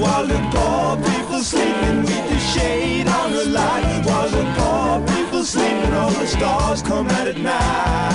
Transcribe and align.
while 0.00 0.26
the 0.26 0.40
poor 0.52 0.96
people 0.96 1.40
sleeping 1.40 2.00
with 2.02 2.28
the 2.30 2.38
shade 2.38 3.06
on 3.06 3.32
the 3.32 3.44
light. 3.46 4.02
While 4.04 4.28
the 4.28 4.44
poor 4.56 5.16
people 5.16 5.44
sleeping, 5.44 5.92
all 5.92 6.10
the 6.10 6.26
stars 6.26 6.82
come 6.82 7.08
out 7.08 7.28
at 7.28 7.36
night. 7.36 8.10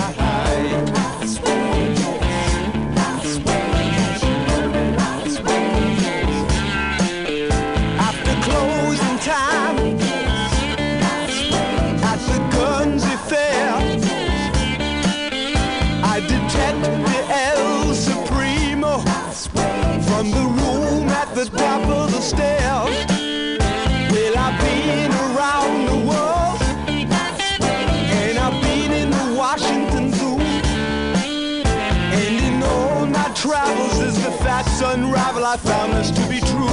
I 35.58 35.88
this 35.94 36.12
to 36.12 36.22
be 36.28 36.42
true. 36.42 36.68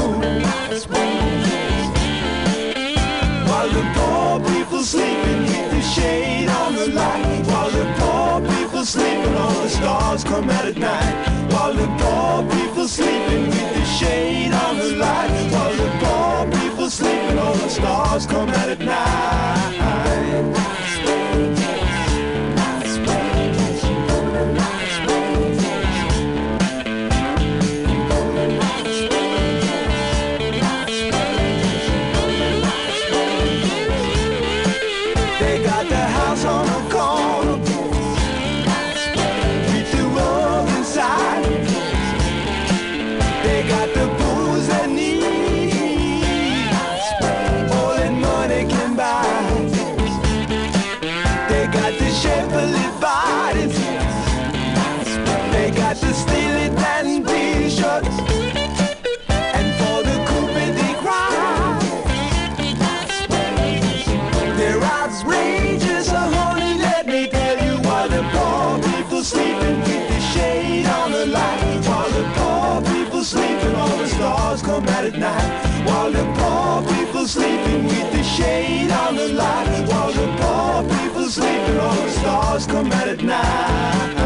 While 3.48 3.68
the 3.68 3.84
poor 3.94 4.40
people 4.52 4.82
sleeping 4.82 5.42
with 5.42 5.70
the 5.70 5.80
shade 5.80 6.48
on 6.48 6.74
the 6.74 6.88
light. 6.88 7.46
While 7.46 7.70
the 7.70 7.84
poor 7.98 8.40
people 8.40 8.84
sleeping, 8.84 9.36
all 9.36 9.52
the 9.62 9.68
stars 9.68 10.24
come 10.24 10.50
out 10.50 10.64
at 10.64 10.76
night. 10.76 11.52
While 11.52 11.74
the 11.74 11.86
poor 12.00 12.42
people 12.56 12.88
sleeping 12.88 13.46
with 13.50 13.74
the 13.76 13.84
shade 13.84 14.52
on 14.52 14.78
the 14.78 14.96
light. 14.96 15.30
While 15.52 15.76
the 15.76 15.90
poor 16.02 16.60
people 16.60 16.90
sleeping, 16.90 17.38
all 17.38 17.54
the 17.54 17.68
stars 17.68 18.26
come 18.26 18.48
out 18.48 18.68
at 18.68 18.80
night. 18.80 19.81
Sleeping 77.32 77.84
with 77.84 78.12
the 78.12 78.22
shade 78.22 78.90
on 78.90 79.16
the 79.16 79.28
light 79.28 79.88
While 79.88 80.12
the 80.12 80.26
poor 80.38 80.98
people 80.98 81.28
sleeping, 81.30 81.78
all 81.78 81.94
the 81.94 82.10
stars 82.10 82.66
come 82.66 82.92
out 82.92 83.08
at 83.08 83.22
night 83.22 84.21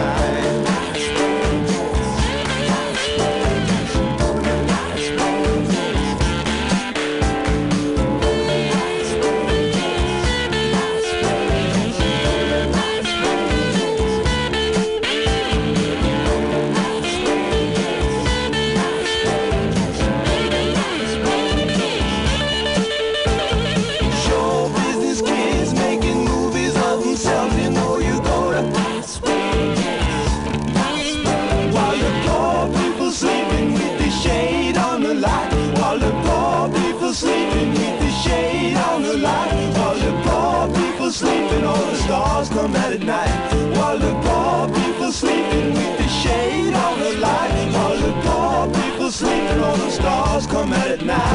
stars 51.00 51.25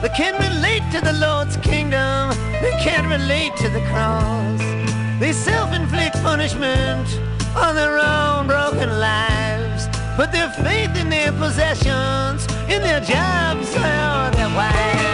They 0.00 0.08
can't 0.10 0.38
relate 0.38 0.84
to 0.92 1.00
the 1.00 1.12
Lord's 1.14 1.56
kingdom. 1.56 2.30
They 2.62 2.70
can't 2.80 3.08
relate 3.08 3.56
to 3.56 3.68
the 3.68 3.80
cross. 3.90 4.60
They 5.18 5.32
self-inflict 5.32 6.14
punishment 6.22 7.08
on 7.56 7.74
their 7.74 7.98
own 7.98 8.46
broken 8.46 8.90
lives. 9.00 9.88
Put 10.14 10.30
their 10.30 10.50
faith 10.50 10.96
in 10.96 11.10
their 11.10 11.32
possessions, 11.32 12.46
in 12.68 12.80
their 12.82 13.00
jobs 13.00 13.74
or 13.74 14.30
their 14.36 14.50
wives. 14.54 15.07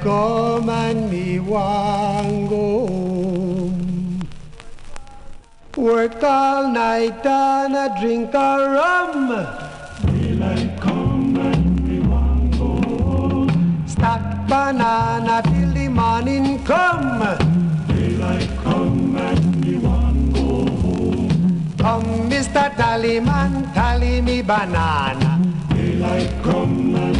Come 0.00 0.68
and 0.68 1.10
me 1.10 1.38
want 1.40 2.48
go 2.48 2.86
home. 2.86 4.20
Work 5.76 6.22
all 6.22 6.68
night 6.68 7.24
and 7.24 7.76
a 7.76 7.94
drink 8.00 8.34
a 8.34 8.56
rum. 8.76 9.28
Daylight 10.06 10.80
come 10.80 11.36
and 11.36 11.88
me 11.88 12.00
want 12.00 12.58
go 12.58 12.70
home. 12.88 13.84
Stack 13.86 14.48
banana 14.48 15.42
till 15.44 15.72
the 15.72 15.88
morning 15.88 16.64
come. 16.64 17.20
Daylight 17.88 18.50
come 18.64 19.16
and 19.16 19.64
me 19.64 19.76
want 19.76 20.34
go 20.34 20.66
home. 20.82 21.74
Come, 21.78 22.30
Mr. 22.30 22.74
Tallyman, 22.74 23.72
tally 23.74 24.20
me 24.20 24.42
banana. 24.42 25.40
Daylight 25.74 26.32
come 26.42 26.94
and 26.96 27.19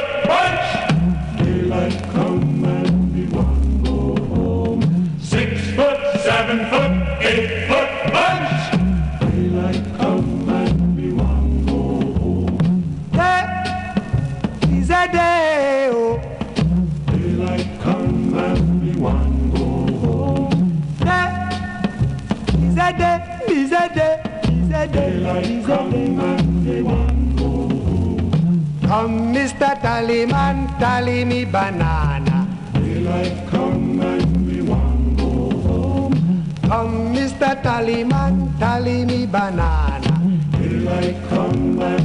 banana. 31.51 32.47
Daylight 32.73 33.47
come 33.49 33.99
and 34.01 34.47
we 34.47 34.61
want 34.61 35.17
go 35.17 35.31
home. 35.67 36.45
Come, 36.63 37.13
Mr. 37.13 37.61
Tallyman, 37.61 38.57
tally 38.57 39.03
me 39.05 39.25
banana. 39.25 40.13
Daylight 40.57 41.17
come 41.29 41.81
and 41.81 42.00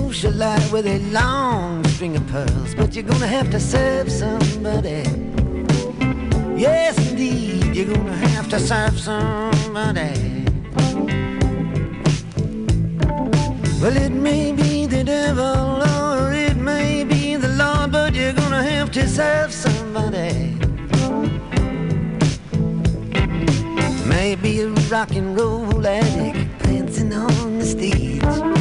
socialite 0.00 0.72
with 0.72 0.86
a 0.86 0.98
long 1.10 1.84
string 1.88 2.16
of 2.16 2.26
pearls, 2.28 2.74
but 2.74 2.94
you're 2.94 3.04
gonna 3.04 3.26
have 3.26 3.50
to 3.50 3.60
serve 3.60 4.10
somebody. 4.10 5.02
Yes, 6.56 6.96
indeed, 7.10 7.76
you're 7.76 7.94
gonna 7.94 8.16
have 8.28 8.48
to 8.48 8.58
serve 8.58 8.98
somebody. 8.98 10.14
Well, 13.80 13.96
it 14.06 14.12
may 14.28 14.52
be 14.52 14.86
the 14.86 15.04
devil 15.04 15.82
or 15.92 16.32
it 16.32 16.56
may 16.56 17.04
be 17.04 17.36
the 17.36 17.52
Lord, 17.62 17.92
but 17.92 18.14
you're 18.14 18.32
gonna 18.42 18.62
have 18.62 18.90
to 18.92 19.06
serve 19.06 19.52
somebody. 19.52 20.56
Maybe 24.06 24.60
a 24.62 24.68
rock 24.92 25.10
and 25.14 25.38
roll 25.38 25.86
addict 25.86 26.62
dancing 26.62 27.12
on 27.12 27.58
the 27.58 27.66
stage. 27.66 28.59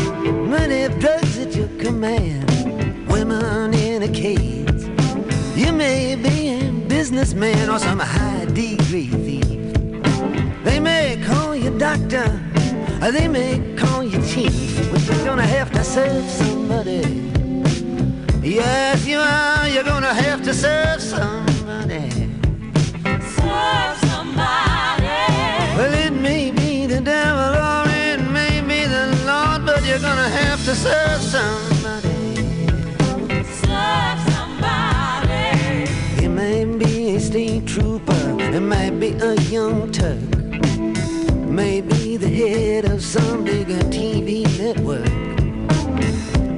Money, 0.50 0.88
drugs 0.98 1.38
at 1.38 1.56
your 1.56 1.68
command, 1.78 2.50
women 3.08 3.72
in 3.72 4.02
a 4.02 4.08
cage. 4.08 4.82
You 5.56 5.72
may 5.72 6.16
be 6.16 6.50
a 6.60 6.72
businessman 6.88 7.70
or 7.70 7.78
some 7.78 8.00
high 8.00 8.46
degree 8.46 9.10
thief. 9.10 9.74
They 10.64 10.80
may 10.80 11.24
call 11.24 11.56
you 11.56 11.70
doctor, 11.78 12.28
or 13.00 13.12
they 13.12 13.28
may 13.28 13.76
call 13.76 14.04
you 14.04 14.20
chief, 14.26 14.92
but 14.92 15.06
you're 15.06 15.24
gonna 15.24 15.46
have 15.46 15.72
to 15.74 15.84
serve 15.84 16.28
somebody. 16.28 17.30
Yes, 18.42 19.06
you 19.06 19.20
are. 19.20 19.68
You're 19.70 19.84
gonna 19.84 20.16
have 20.16 20.42
to 20.46 20.54
serve 20.56 21.00
somebody. 21.00 22.10
Serve 23.22 23.98
somebody. 24.10 24.20
You're 30.00 30.10
gonna 30.10 30.30
have 30.30 30.64
to 30.64 30.76
serve 30.76 31.22
somebody. 31.22 32.36
Serve 33.44 34.20
somebody. 34.34 35.44
It 36.24 36.30
may 36.30 36.64
be 36.64 37.16
a 37.16 37.20
state 37.20 37.66
trooper, 37.66 38.38
it 38.40 38.62
might 38.62 38.98
be 39.00 39.10
a 39.10 39.36
young 39.52 39.92
Turk, 39.92 40.20
maybe 41.48 42.18
the 42.18 42.30
head 42.30 42.86
of 42.86 43.04
some 43.04 43.44
bigger 43.44 43.82
TV 43.90 44.44
network. 44.58 45.10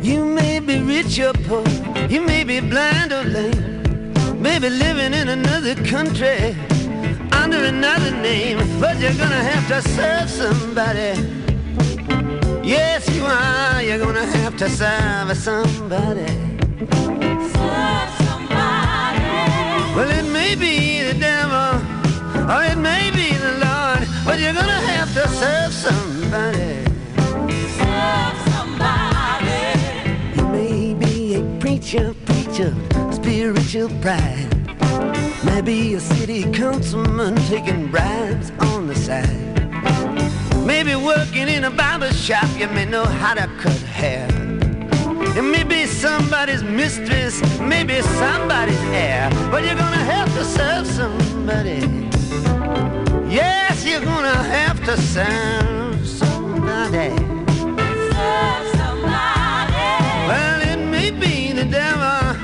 You 0.04 0.26
may 0.26 0.60
be 0.60 0.80
rich 0.80 1.20
or 1.20 1.34
poor, 1.34 1.68
you 2.10 2.22
may 2.22 2.44
be 2.44 2.60
blind 2.60 3.12
or 3.12 3.24
lame, 3.24 4.14
maybe 4.40 4.70
living 4.70 5.14
in 5.14 5.30
another 5.30 5.76
country 5.76 6.56
under 7.32 7.64
another 7.64 8.12
name, 8.12 8.60
but 8.80 9.00
you're 9.00 9.18
gonna 9.18 9.44
have 9.52 9.68
to 9.68 9.90
serve 9.90 10.30
somebody. 10.30 11.41
Yes, 12.64 13.10
you 13.16 13.26
are. 13.26 13.82
You're 13.82 13.98
gonna 13.98 14.26
have 14.26 14.56
to 14.58 14.70
serve 14.70 15.36
somebody. 15.36 16.28
Serve 17.58 18.12
somebody. 18.22 19.20
Well, 19.96 20.10
it 20.12 20.26
may 20.32 20.54
be 20.54 21.02
the 21.02 21.16
devil, 21.20 21.82
or 22.50 22.64
it 22.64 22.78
may 22.78 23.10
be 23.12 23.34
the 23.34 23.54
Lord, 23.66 24.08
but 24.24 24.40
you're 24.40 24.54
gonna 24.54 24.82
have 24.94 25.12
to 25.16 25.28
serve 25.28 25.74
somebody. 25.74 26.86
Serve 27.80 28.38
somebody. 28.54 29.64
You 30.36 30.48
may 30.50 30.94
be 30.94 31.36
a 31.36 31.60
preacher, 31.60 32.14
preacher, 32.26 32.76
spiritual 33.12 33.90
pride. 34.02 34.48
Maybe 35.44 35.96
a 35.96 36.00
city 36.00 36.44
councilman 36.52 37.36
taking 37.48 37.88
bribes 37.88 38.52
on 38.60 38.86
the 38.86 38.96
side. 38.96 39.61
Maybe 40.66 40.96
working 40.96 41.48
in 41.48 41.64
a 41.64 41.72
barber 41.72 42.12
shop, 42.14 42.48
you 42.58 42.68
may 42.68 42.86
know 42.86 43.06
how 43.06 43.34
to 43.34 43.48
cut 43.60 43.78
hair. 43.82 44.28
It 45.36 45.44
may 45.44 45.64
be 45.64 45.86
somebody's 45.86 46.64
mistress, 46.64 47.42
maybe 47.60 48.02
somebody's 48.02 48.82
heir, 48.90 49.30
but 49.52 49.64
you're 49.64 49.76
gonna 49.76 50.06
have 50.16 50.34
to 50.36 50.44
serve 50.44 50.88
somebody. 50.88 51.80
Yes, 53.30 53.86
you're 53.86 54.04
gonna 54.04 54.36
have 54.36 54.84
to 54.86 54.98
serve 54.98 56.08
somebody. 56.08 57.16
Serve 58.12 58.68
somebody. 58.82 59.74
Well, 60.30 60.62
it 60.62 60.80
may 60.96 61.12
be 61.12 61.54
the 61.54 61.66
devil, 61.66 62.36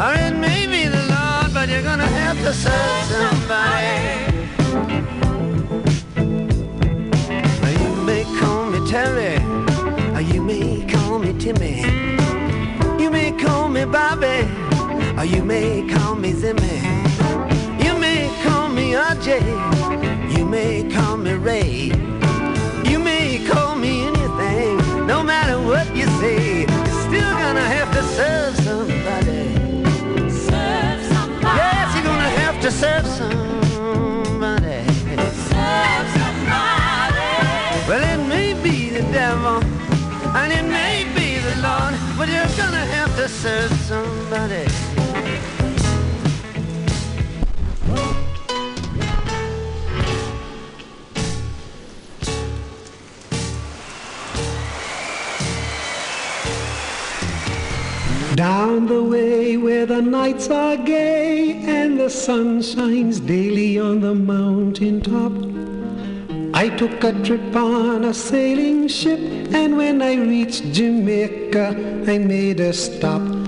or 0.00 0.14
it 0.14 0.34
may 0.34 0.66
be 0.66 0.88
the 0.88 1.02
Lord, 1.14 1.52
but 1.54 1.68
you're 1.68 1.82
gonna 1.82 2.06
have 2.06 2.38
to 2.38 2.52
serve 2.52 3.04
somebody. 3.04 4.32
Terry, 8.92 9.36
or 9.36 10.16
ah, 10.16 10.18
you 10.18 10.42
may 10.42 10.84
call 10.86 11.18
me 11.18 11.32
Timmy. 11.38 11.80
You 13.02 13.10
may 13.10 13.32
call 13.32 13.70
me 13.70 13.86
Bobby, 13.86 14.46
or 15.16 15.24
you 15.24 15.42
may 15.42 15.88
call 15.88 16.14
me 16.14 16.34
Zimmy. 16.34 16.76
You 17.82 17.98
may 17.98 18.28
call 18.44 18.68
me 18.68 18.92
RJ, 18.92 20.36
you 20.36 20.44
may 20.44 20.86
call 20.90 21.16
me 21.16 21.32
Ray. 21.32 21.90
You 22.84 22.98
may 22.98 23.42
call 23.48 23.76
me 23.76 24.02
anything, 24.08 25.06
no 25.06 25.22
matter 25.22 25.58
what 25.58 25.86
you 25.96 26.04
say. 26.20 26.66
You're 26.66 27.02
still 27.08 27.32
gonna 27.42 27.68
have 27.76 27.90
to 27.94 28.02
serve 28.18 28.56
somebody. 28.56 29.42
Serve 30.28 31.00
somebody. 31.14 31.56
Yes, 31.60 31.94
you're 31.94 32.04
gonna 32.04 32.34
have 32.42 32.60
to 32.60 32.70
serve 32.70 33.06
somebody. 33.06 33.41
To 43.16 43.28
serve 43.28 43.70
somebody. 43.72 44.66
Down 58.34 58.86
the 58.86 59.02
way 59.02 59.58
where 59.58 59.84
the 59.84 60.00
nights 60.00 60.48
are 60.48 60.76
gay 60.76 61.52
and 61.66 62.00
the 62.00 62.08
sun 62.08 62.62
shines 62.62 63.20
daily 63.20 63.78
on 63.78 64.00
the 64.00 64.14
mountain 64.14 65.02
top. 65.02 65.32
I 66.54 66.68
took 66.68 67.02
a 67.02 67.12
trip 67.24 67.56
on 67.56 68.04
a 68.04 68.14
sailing 68.14 68.86
ship 68.88 69.18
and 69.54 69.76
when 69.76 70.02
I 70.02 70.14
reached 70.14 70.72
Jamaica 70.72 71.68
I 72.06 72.18
made 72.18 72.60
a 72.60 72.72
stop. 72.72 73.41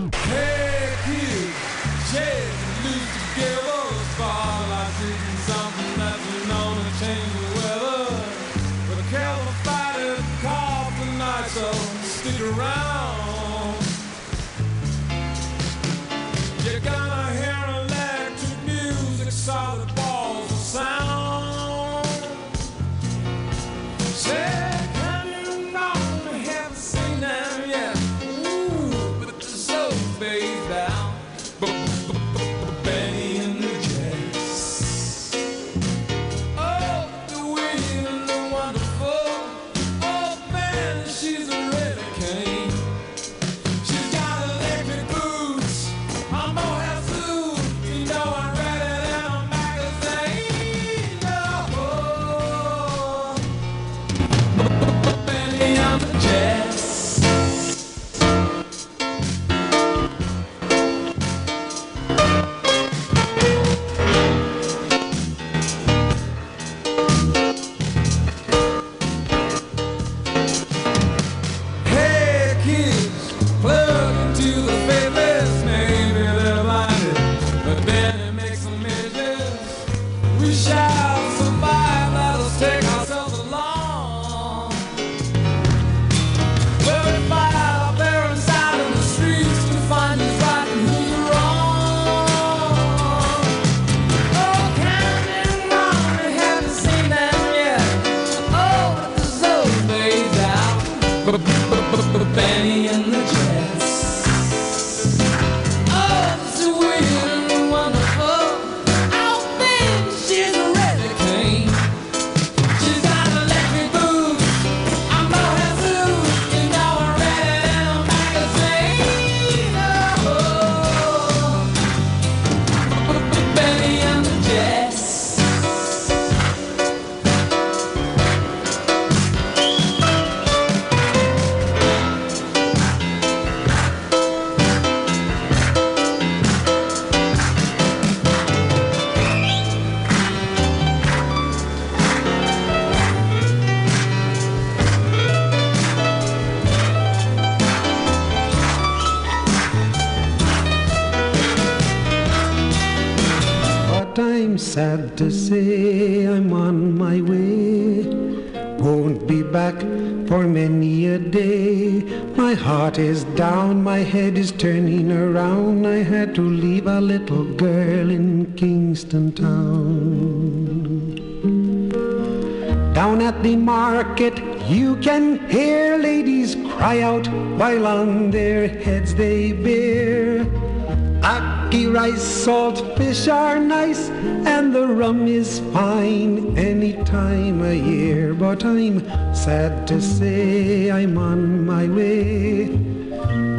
Sad 189.44 189.87
to 189.87 190.00
say 190.00 190.90
I'm 190.90 191.18
on 191.18 191.66
my 191.66 191.87
way. 191.87 192.64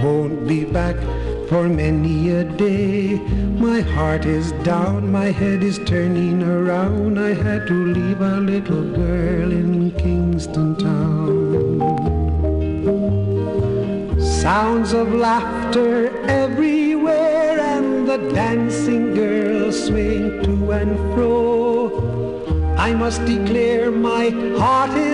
Won't 0.04 0.48
be 0.48 0.66
back 0.66 0.96
for 1.48 1.70
many 1.70 2.32
a 2.32 2.44
day. 2.44 3.20
My 3.68 3.82
heart 3.82 4.26
is 4.26 4.52
down, 4.64 5.12
my 5.12 5.26
head 5.26 5.62
is 5.62 5.78
turning 5.86 6.42
around. 6.42 7.20
I 7.20 7.36
had 7.36 7.68
to 7.68 7.78
leave 7.98 8.20
a 8.20 8.38
little 8.38 8.84
girl 8.96 9.52
in 9.52 9.92
Kingston 9.92 10.76
Town. 10.76 11.54
Sounds 14.20 14.92
of 14.92 15.14
laughter 15.14 16.10
everywhere 16.28 17.60
and 17.60 18.08
the 18.08 18.18
dancing 18.34 19.14
girls 19.14 19.86
swing 19.86 20.42
to 20.46 20.72
and 20.72 20.98
fro. 21.14 21.36
I 22.76 22.96
must 22.96 23.24
declare 23.26 23.92
my 23.92 24.30
heart 24.58 24.98
is 24.98 25.05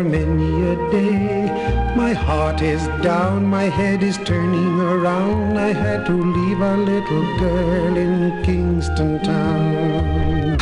for 0.00 0.08
many 0.08 0.62
a 0.62 0.76
day. 0.90 1.94
My 1.94 2.12
heart 2.12 2.62
is 2.62 2.86
down, 3.02 3.44
my 3.44 3.64
head 3.64 4.02
is 4.02 4.16
turning 4.18 4.80
around. 4.80 5.58
I 5.58 5.72
had 5.72 6.06
to 6.06 6.14
leave 6.14 6.60
a 6.60 6.76
little 6.76 7.38
girl 7.38 7.96
in 7.96 8.42
Kingston 8.42 9.22
Town. 9.22 10.56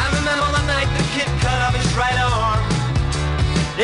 I 0.00 0.06
remember 0.16 0.48
the 0.58 0.64
night 0.66 0.90
the 0.96 1.04
kid 1.14 1.28
cut 1.44 1.60
off 1.66 1.74
his 1.74 1.92
right 1.94 2.20
arm 2.36 2.60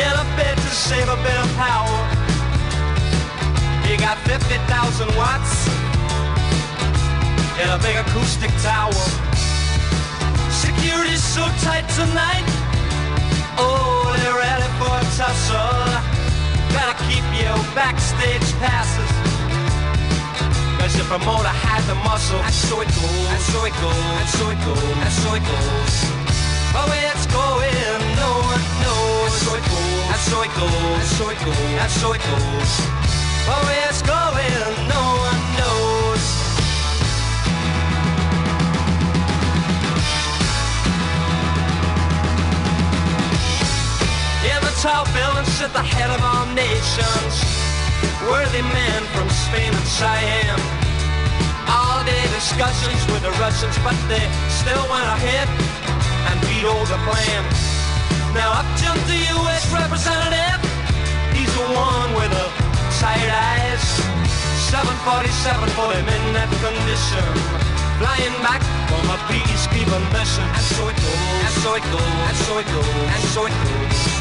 in 0.02 0.12
a 0.22 0.26
bid 0.36 0.56
to 0.56 0.70
save 0.88 1.08
a 1.08 1.18
bit 1.26 1.38
of 1.44 1.50
power. 1.56 2.00
He 3.86 3.98
got 3.98 4.16
50,000 4.18 5.16
watts 5.16 5.63
in 7.62 7.68
a 7.70 7.78
big 7.78 7.96
acoustic 7.96 8.50
tower. 8.62 8.92
Security's 10.50 11.22
so 11.22 11.44
tight 11.62 11.86
tonight. 11.94 12.46
Oh, 13.58 14.10
they're 14.18 14.34
ready 14.34 14.66
for 14.78 14.90
a 14.90 15.04
tussle. 15.14 15.86
Gotta 16.74 16.98
keep 17.06 17.22
your 17.38 17.54
backstage 17.78 18.42
passes. 18.58 19.10
Cause 20.78 20.96
your 20.98 21.06
promoter 21.06 21.54
had 21.62 21.82
the 21.86 21.94
muscle. 22.02 22.40
And 22.42 22.54
so 22.54 22.80
it 22.82 22.90
goes, 22.90 23.26
and 23.30 23.42
so 23.52 23.64
it 23.64 23.74
goes, 23.78 23.94
and 23.94 24.28
so 24.34 24.50
it 24.50 24.58
goes, 24.66 24.82
and 24.82 25.14
so 25.22 25.34
it 25.38 25.44
goes. 25.46 25.94
Where 26.74 27.10
it's 27.14 27.26
going, 27.30 28.02
no 28.18 28.30
one 28.50 28.64
knows. 28.82 29.30
And 29.30 29.38
so 29.46 29.54
it 29.54 29.64
goes, 29.70 30.10
and 30.10 30.22
so 30.26 30.42
it 30.42 30.52
goes, 30.58 30.74
and 30.74 31.10
so 31.16 31.30
it 31.30 31.38
goes, 31.38 31.58
and 31.78 31.92
so 32.02 32.08
it 32.18 32.22
goes. 32.26 32.72
Where 33.46 33.88
it's 33.88 34.02
going, 34.02 34.88
no 34.90 35.13
tall 44.84 45.08
building 45.16 45.48
sit 45.48 45.72
the 45.72 45.80
head 45.80 46.12
of 46.12 46.20
all 46.20 46.44
nations. 46.52 47.34
Worthy 48.28 48.60
men 48.60 49.00
from 49.16 49.24
Spain 49.32 49.72
and 49.72 49.88
Siam. 49.88 50.60
All 51.72 52.04
day 52.04 52.20
discussions 52.36 53.00
with 53.08 53.24
the 53.24 53.32
Russians, 53.40 53.72
but 53.80 53.96
they 54.12 54.20
still 54.52 54.84
went 54.92 55.08
ahead 55.16 55.48
and 56.28 56.36
beat 56.44 56.68
all 56.68 56.84
the 56.84 57.00
plan. 57.08 57.42
Now 58.36 58.60
up 58.60 58.68
jumped 58.76 59.08
the 59.08 59.16
U.S. 59.40 59.64
representative. 59.72 60.60
He's 61.32 61.48
the 61.56 61.64
one 61.72 62.08
with 62.20 62.28
the 62.28 62.46
tired 63.00 63.32
eyes. 63.32 63.84
747 64.68 65.64
for 65.80 65.96
him 65.96 66.04
in 66.04 66.24
that 66.36 66.52
condition. 66.60 67.24
Flying 68.04 68.36
back 68.44 68.60
from 68.92 69.08
a 69.08 69.16
peacekeeping 69.32 70.06
mission. 70.12 70.44
And 70.44 70.66
so 70.76 70.92
it 70.92 70.98
goes, 71.00 71.24
and 71.40 71.56
so 71.64 71.72
it 71.72 71.84
goes, 71.88 72.20
and 72.28 72.36
so 72.36 72.52
it 72.60 72.68
goes, 72.68 72.92
and 73.16 73.24
so 73.32 73.40
it 73.48 73.56
goes. 73.64 74.13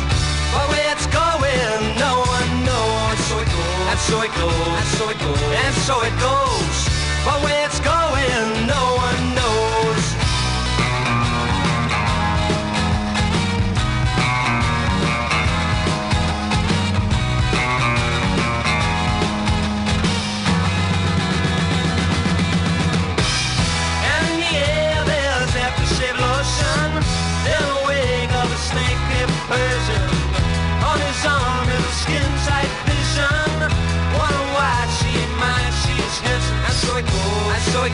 But 0.53 0.65
where 0.69 0.91
it's 0.93 1.07
going, 1.07 1.81
no 1.97 2.13
one 2.35 2.51
knows. 2.67 3.19
And 3.19 3.19
so 3.27 3.35
it 3.41 3.49
goes, 3.49 3.73
and 3.89 3.99
so 4.07 4.23
it 4.23 4.33
goes, 4.37 4.61
and 4.79 4.87
so 4.97 5.09
it 5.09 5.19
goes, 5.19 5.41
and 5.65 5.75
so 5.87 5.95
it 6.09 6.15
goes. 6.19 6.77
But 7.25 7.37
where 7.43 7.65
it's 7.65 7.79
going, 7.79 8.67
no 8.67 8.83
one 8.95 9.35
knows. 9.35 9.42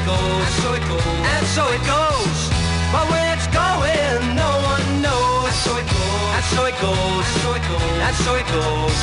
Goes, 0.09 0.49
and 0.49 0.55
so 0.61 0.69
it 0.73 0.83
goes, 0.89 1.05
and 1.33 1.45
so 1.55 1.63
it 1.77 1.83
goes. 1.85 2.39
But 2.93 3.05
where 3.11 3.29
it's 3.35 3.47
going, 3.53 4.21
no 4.43 4.51
one 4.73 4.87
knows. 5.05 5.45
And 5.49 5.57
so 5.65 5.71
it 5.81 5.87
goes, 5.93 6.29
and 6.37 6.45
so 6.53 6.61
it 6.65 6.75
goes, 6.81 7.25
and 7.25 7.37
so 7.43 7.49
it 7.59 7.63
goes, 7.69 7.81
and 8.07 8.15
so 8.25 8.31
it 8.41 8.47
goes. 8.57 8.97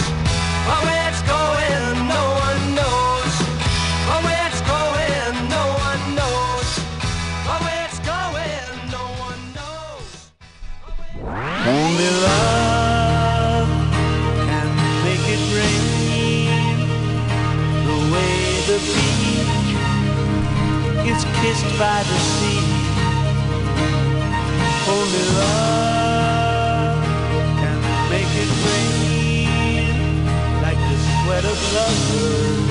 But 0.66 0.78
where 0.86 1.04
it's 1.10 1.22
going, 1.34 1.94
no 2.16 2.24
one 2.46 2.62
knows. 2.78 3.34
But 4.08 4.20
where 4.26 4.44
it's 4.50 4.62
going, 4.74 5.34
no 5.56 5.64
one 5.86 6.02
knows. 6.18 6.68
But 7.46 7.58
where 7.64 7.82
it's 7.86 8.00
going, 8.12 8.72
no 8.96 9.04
one 9.26 9.42
knows. 9.56 10.10
Only 11.74 12.10
love 12.24 12.65
kissed 21.56 21.78
by 21.78 22.02
the 22.02 22.18
sea. 22.18 22.60
Only 24.88 25.24
love 25.38 27.04
can 27.60 27.80
make 28.10 28.32
it 28.42 28.50
rain 28.66 29.94
like 30.62 30.78
the 30.78 30.98
sweat 31.22 31.44
of 31.44 31.58
lovers 31.74 32.65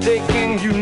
taking 0.00 0.58
you 0.58 0.81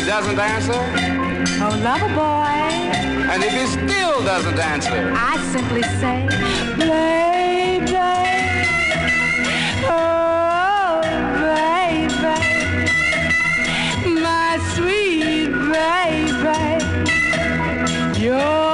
he 0.00 0.06
doesn't 0.06 0.38
answer? 0.38 0.72
Oh, 1.62 1.78
lover 1.82 2.08
boy. 2.14 2.46
And 3.32 3.42
if 3.42 3.52
he 3.52 3.66
still 3.66 4.22
doesn't 4.24 4.58
answer? 4.58 5.12
I 5.14 5.36
simply 5.52 5.82
say. 5.82 6.26
Oh, 9.92 11.00
baby. 11.42 12.40
My 14.20 14.58
sweet 14.74 15.50
baby. 15.74 16.60
You're 18.20 18.69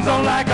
comes 0.00 0.08
on 0.08 0.24
like 0.24 0.49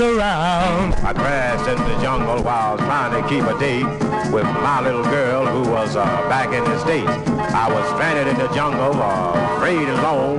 around. 0.00 0.94
I 0.94 1.12
crashed 1.12 1.68
in 1.68 1.76
the 1.76 2.02
jungle 2.02 2.42
while 2.42 2.72
I 2.72 2.72
was 2.72 2.80
trying 2.80 3.22
to 3.22 3.28
keep 3.28 3.44
a 3.44 3.58
date 3.58 3.84
with 4.32 4.44
my 4.44 4.80
little 4.80 5.04
girl 5.04 5.46
who 5.46 5.70
was 5.70 5.96
uh, 5.96 6.04
back 6.28 6.52
in 6.52 6.64
the 6.64 6.78
States. 6.78 7.08
I 7.54 7.72
was 7.72 7.84
stranded 7.90 8.28
in 8.28 8.38
the 8.38 8.48
jungle, 8.54 8.92
uh, 8.94 9.56
afraid 9.56 9.88
alone, 9.88 10.38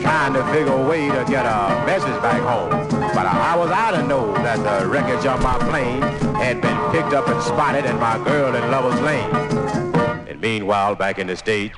trying 0.00 0.32
to 0.34 0.44
figure 0.52 0.72
a 0.72 0.88
way 0.88 1.08
to 1.08 1.24
get 1.28 1.44
a 1.46 1.84
message 1.86 2.20
back 2.22 2.40
home. 2.42 2.70
But 3.14 3.26
I 3.26 3.56
was 3.56 3.70
out 3.70 3.94
of 3.94 4.06
know 4.06 4.32
that 4.34 4.56
the 4.58 4.88
wreckage 4.88 5.26
of 5.26 5.42
my 5.42 5.58
plane 5.58 6.02
had 6.36 6.60
been 6.60 6.78
picked 6.90 7.12
up 7.12 7.28
and 7.28 7.42
spotted 7.42 7.84
and 7.84 7.98
my 7.98 8.22
girl 8.24 8.54
in 8.54 8.70
Lover's 8.70 9.00
Lane. 9.00 9.34
And 10.28 10.40
meanwhile, 10.40 10.94
back 10.94 11.18
in 11.18 11.26
the 11.26 11.36
States, 11.36 11.76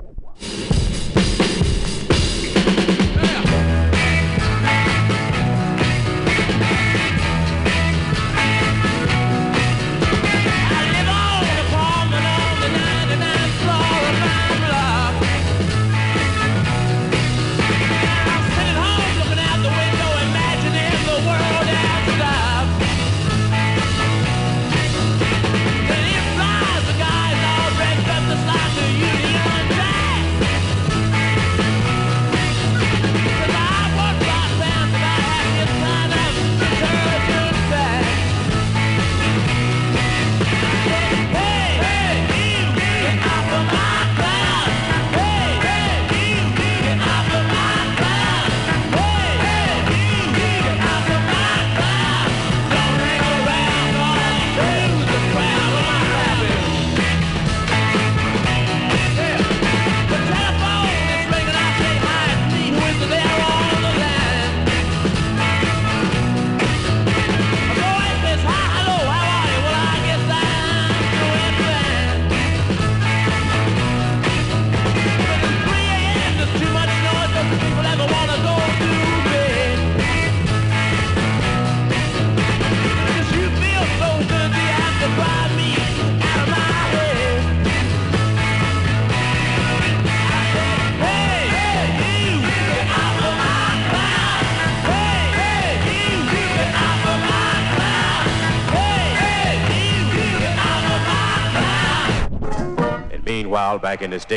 just 103.78 104.28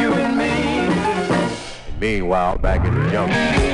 you 0.00 0.12
and 0.12 0.36
me. 0.36 0.88
and 1.88 2.00
meanwhile, 2.00 2.58
back 2.58 2.84
in 2.84 2.94
the 2.94 3.10
jungle. 3.10 3.67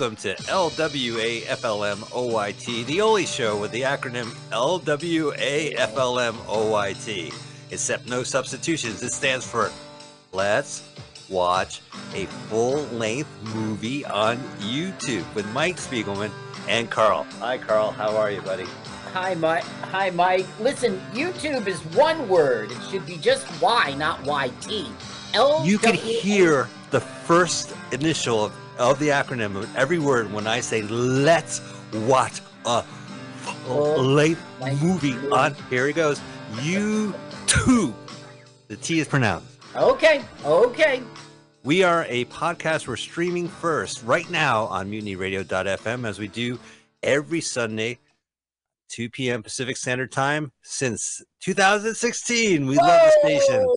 Welcome 0.00 0.16
to 0.16 0.34
LWAFLMOYT, 0.44 1.44
the 2.86 3.02
only 3.02 3.26
show 3.26 3.60
with 3.60 3.70
the 3.70 3.82
acronym 3.82 4.32
LWAFLMOYT. 4.50 4.94
Except 7.70 8.08
no 8.08 8.22
substitutions. 8.22 9.02
It 9.02 9.12
stands 9.12 9.44
for 9.46 9.70
Let's 10.32 10.88
Watch 11.28 11.82
a 12.14 12.24
Full 12.48 12.84
Length 12.84 13.28
Movie 13.54 14.06
on 14.06 14.38
YouTube 14.58 15.26
with 15.34 15.46
Mike 15.52 15.76
Spiegelman 15.76 16.30
and 16.66 16.88
Carl. 16.90 17.26
Hi, 17.38 17.58
Carl. 17.58 17.90
How 17.90 18.16
are 18.16 18.30
you, 18.30 18.40
buddy? 18.40 18.64
Hi, 19.12 19.34
Mike. 19.34 19.64
Hi, 19.64 20.08
Mike. 20.08 20.46
Listen, 20.60 20.98
YouTube 21.12 21.66
is 21.66 21.84
one 21.94 22.26
word. 22.26 22.70
It 22.72 22.82
should 22.90 23.04
be 23.04 23.18
just 23.18 23.46
Y, 23.60 23.92
not 23.98 24.24
YT. 24.24 24.86
L. 25.34 25.62
You 25.66 25.76
can 25.76 25.94
hear 25.94 26.70
the 26.90 27.00
first 27.00 27.74
initial 27.92 28.46
of, 28.46 28.52
of 28.80 28.98
the 28.98 29.08
acronym 29.08 29.56
of 29.56 29.76
every 29.76 29.98
word 29.98 30.32
when 30.32 30.46
I 30.46 30.60
say 30.60 30.80
let's 30.82 31.60
watch 31.92 32.40
a 32.64 32.82
length 33.68 34.42
movie 34.82 35.14
on 35.28 35.54
here 35.68 35.86
he 35.86 35.92
goes 35.92 36.20
YouTube. 36.54 37.94
The 38.68 38.76
T 38.76 39.00
is 39.00 39.06
pronounced. 39.06 39.46
Okay. 39.76 40.24
Okay. 40.44 41.02
We 41.62 41.82
are 41.82 42.06
a 42.08 42.24
podcast. 42.26 42.88
We're 42.88 42.96
streaming 42.96 43.48
first 43.48 44.02
right 44.02 44.28
now 44.30 44.64
on 44.66 44.90
mutinyradio.fm 44.90 46.08
as 46.08 46.18
we 46.18 46.28
do 46.28 46.58
every 47.02 47.42
Sunday, 47.42 47.98
2 48.88 49.10
p.m. 49.10 49.42
Pacific 49.42 49.76
Standard 49.76 50.10
Time 50.10 50.52
since 50.62 51.22
2016. 51.42 52.66
We 52.66 52.76
love 52.76 53.12
the 53.22 53.28
station. 53.28 53.68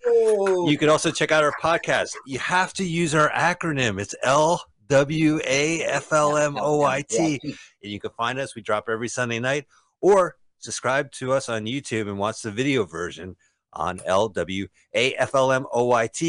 You 0.69 0.77
can 0.77 0.89
also 0.89 1.11
check 1.11 1.31
out 1.31 1.43
our 1.43 1.53
podcast. 1.61 2.15
You 2.25 2.39
have 2.39 2.73
to 2.73 2.85
use 2.85 3.13
our 3.13 3.29
acronym. 3.31 3.99
It's 3.99 4.15
L 4.23 4.63
W 4.93 5.39
A 5.43 5.83
F 5.85 6.13
L 6.13 6.37
M 6.37 6.55
O 6.55 6.77
Y 6.77 7.03
T. 7.09 7.39
And 7.43 7.55
you 7.81 7.99
can 7.99 8.11
find 8.11 8.37
us. 8.37 8.53
We 8.53 8.61
drop 8.61 8.87
every 8.87 9.07
Sunday 9.07 9.39
night 9.39 9.65
or 10.01 10.35
subscribe 10.59 11.11
to 11.13 11.33
us 11.33 11.49
on 11.49 11.65
YouTube 11.65 12.07
and 12.07 12.19
watch 12.19 12.43
the 12.43 12.51
video 12.51 12.85
version 12.85 13.35
on 13.73 13.97
LWAFLMOYT. 13.97 14.69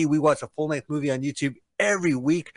We 0.06 0.18
watch 0.18 0.40
a 0.40 0.46
full 0.46 0.68
length 0.68 0.88
movie 0.88 1.10
on 1.10 1.20
YouTube 1.20 1.56
every 1.78 2.14
week. 2.14 2.52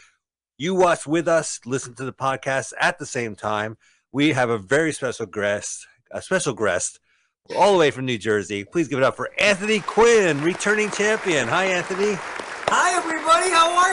You 0.58 0.76
watch 0.76 1.06
with 1.06 1.28
us, 1.28 1.60
listen 1.66 1.94
to 1.96 2.06
the 2.06 2.14
podcast 2.14 2.72
at 2.80 3.00
the 3.00 3.06
same 3.06 3.36
time. 3.36 3.76
We 4.14 4.32
have 4.32 4.50
a 4.50 4.58
very 4.58 4.94
special 4.94 5.26
guest, 5.26 5.86
a 6.10 6.22
special 6.22 6.54
guest 6.54 7.02
all 7.54 7.74
the 7.74 7.80
way 7.80 7.92
from 7.92 8.06
New 8.06 8.18
Jersey. 8.18 8.64
Please 8.64 8.88
give 8.88 9.00
it 9.00 9.04
up 9.04 9.18
for 9.18 9.30
Anthony 9.40 9.82
Quinn, 9.82 10.42
returning 10.42 10.90
champion. 10.90 11.50
Hi, 11.50 11.66
Anthony. 11.66 12.14
Hi, 12.70 12.96
everybody. 12.98 13.17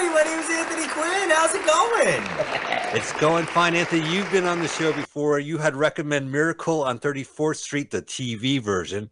You? 0.03 0.13
My 0.13 0.23
name 0.23 0.39
is 0.39 0.51
Anthony 0.51 0.89
Quinn. 0.89 1.31
How's 1.31 1.55
it 1.55 1.67
going? 1.67 2.71
It's 2.95 3.13
going 3.15 3.45
fine, 3.45 3.75
Anthony. 3.75 4.09
You've 4.09 4.31
been 4.31 4.45
on 4.45 4.61
the 4.61 4.69
show 4.69 4.93
before. 4.93 5.41
You 5.41 5.59
had 5.59 5.75
recommend 5.75 6.31
Miracle 6.31 6.85
on 6.85 7.01
34th 7.01 7.57
Street, 7.57 7.91
the 7.91 8.03
TV 8.03 8.61
version. 8.61 9.11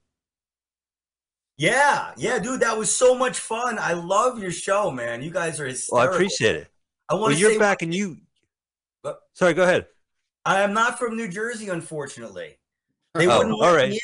Yeah, 1.59 2.13
yeah, 2.17 2.39
dude, 2.39 2.61
that 2.61 2.79
was 2.79 2.95
so 2.95 3.17
much 3.17 3.41
fun. 3.41 3.79
I 3.81 3.95
love 3.95 4.39
your 4.41 4.53
show, 4.53 4.93
man. 4.93 5.21
You 5.21 5.33
guys 5.33 5.59
are 5.59 5.67
Well. 5.67 6.01
I 6.01 6.05
appreciate 6.07 6.55
it. 6.55 6.69
I 7.09 7.15
want 7.15 7.33
Well, 7.33 7.33
you're 7.33 7.59
back 7.59 7.83
and 7.83 7.93
you. 7.93 8.19
Sorry, 9.35 9.53
go 9.53 9.65
ahead. 9.65 9.87
I 10.45 10.61
am 10.63 10.73
not 10.73 10.97
from 10.97 11.17
New 11.17 11.27
Jersey, 11.27 11.69
unfortunately. 11.69 12.59
They 13.15 13.27
Oh, 13.27 13.39
wouldn't 13.39 13.55
all 13.61 13.75
right. 13.75 13.99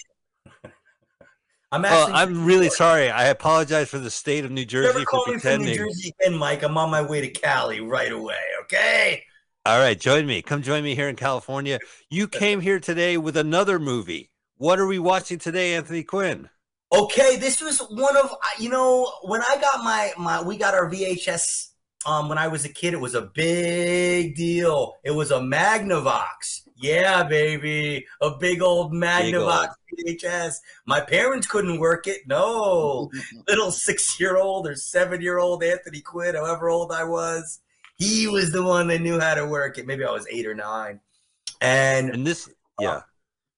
Me 1.73 1.79
in. 1.79 1.85
I'm 1.85 1.91
Well, 1.91 2.03
actually. 2.03 2.15
I'm 2.15 2.45
really 2.45 2.71
sorry. 2.71 3.11
I 3.11 3.27
apologize 3.27 3.89
for 3.89 3.99
the 3.99 4.11
state 4.11 4.45
of 4.45 4.51
New 4.51 4.65
Jersey 4.65 4.89
Never 4.89 5.01
for 5.01 5.05
call 5.07 5.27
me 5.27 5.39
from 5.39 5.63
New. 5.63 5.75
Jersey 5.75 6.15
again, 6.21 6.39
Mike. 6.39 6.63
I'm 6.63 6.77
on 6.79 6.91
my 6.91 7.03
way 7.03 7.21
to 7.21 7.29
Cali 7.29 7.81
right 7.81 8.13
away. 8.13 8.37
Okay. 8.63 9.23
All 9.67 9.79
right, 9.79 9.99
join 9.99 10.27
me. 10.27 10.41
Come 10.41 10.63
join 10.63 10.83
me 10.83 10.95
here 10.95 11.09
in 11.09 11.17
California. 11.17 11.79
You 12.09 12.27
came 12.27 12.61
here 12.61 12.81
today 12.81 13.19
with 13.19 13.37
another 13.37 13.79
movie. 13.79 14.31
What 14.57 14.79
are 14.79 14.87
we 14.87 14.99
watching 14.99 15.39
today, 15.39 15.75
Anthony 15.75 16.03
Quinn? 16.03 16.49
Okay, 16.91 17.37
this 17.37 17.61
was 17.61 17.81
one 17.91 18.17
of 18.17 18.35
you 18.59 18.71
know 18.71 19.13
when 19.23 19.43
I 19.43 19.59
got 19.61 19.85
my 19.85 20.13
my 20.17 20.43
we 20.43 20.57
got 20.57 20.73
our 20.73 20.91
VHS 20.91 21.69
um 22.07 22.31
when 22.31 22.39
I 22.39 22.49
was 22.49 22.65
a 22.65 22.71
kid 22.71 22.95
it 22.95 23.01
was 23.01 23.15
a 23.15 23.31
big 23.35 24.37
deal. 24.37 24.95
It 25.05 25.11
was 25.11 25.31
a 25.31 25.39
Magnavox. 25.39 26.63
Yeah, 26.81 27.25
baby, 27.25 28.07
a 28.21 28.31
big 28.31 28.63
old 28.63 28.93
Magnavox 28.93 29.75
VHS. 30.07 30.59
My 30.87 31.01
parents 31.01 31.49
couldn't 31.49 31.81
work 31.81 32.07
it. 32.07 32.21
No, 32.27 33.11
little 33.49 33.73
six 33.73 34.21
year 34.21 34.37
old 34.37 34.69
or 34.69 34.77
seven 34.77 35.21
year 35.21 35.39
old 35.39 35.65
Anthony 35.65 36.01
Quinn, 36.01 36.37
however 36.37 36.69
old 36.69 36.93
I 36.93 37.03
was, 37.03 37.61
he 37.97 38.29
was 38.29 38.53
the 38.53 38.63
one 38.63 38.87
that 38.89 39.01
knew 39.01 39.19
how 39.19 39.35
to 39.35 39.45
work 39.45 39.77
it. 39.77 39.87
Maybe 39.87 40.05
I 40.05 40.13
was 40.13 40.27
eight 40.31 40.47
or 40.47 40.55
nine, 40.55 41.01
and 41.61 42.11
and 42.11 42.27
this 42.27 42.49
uh, 42.49 42.53
yeah. 42.81 43.01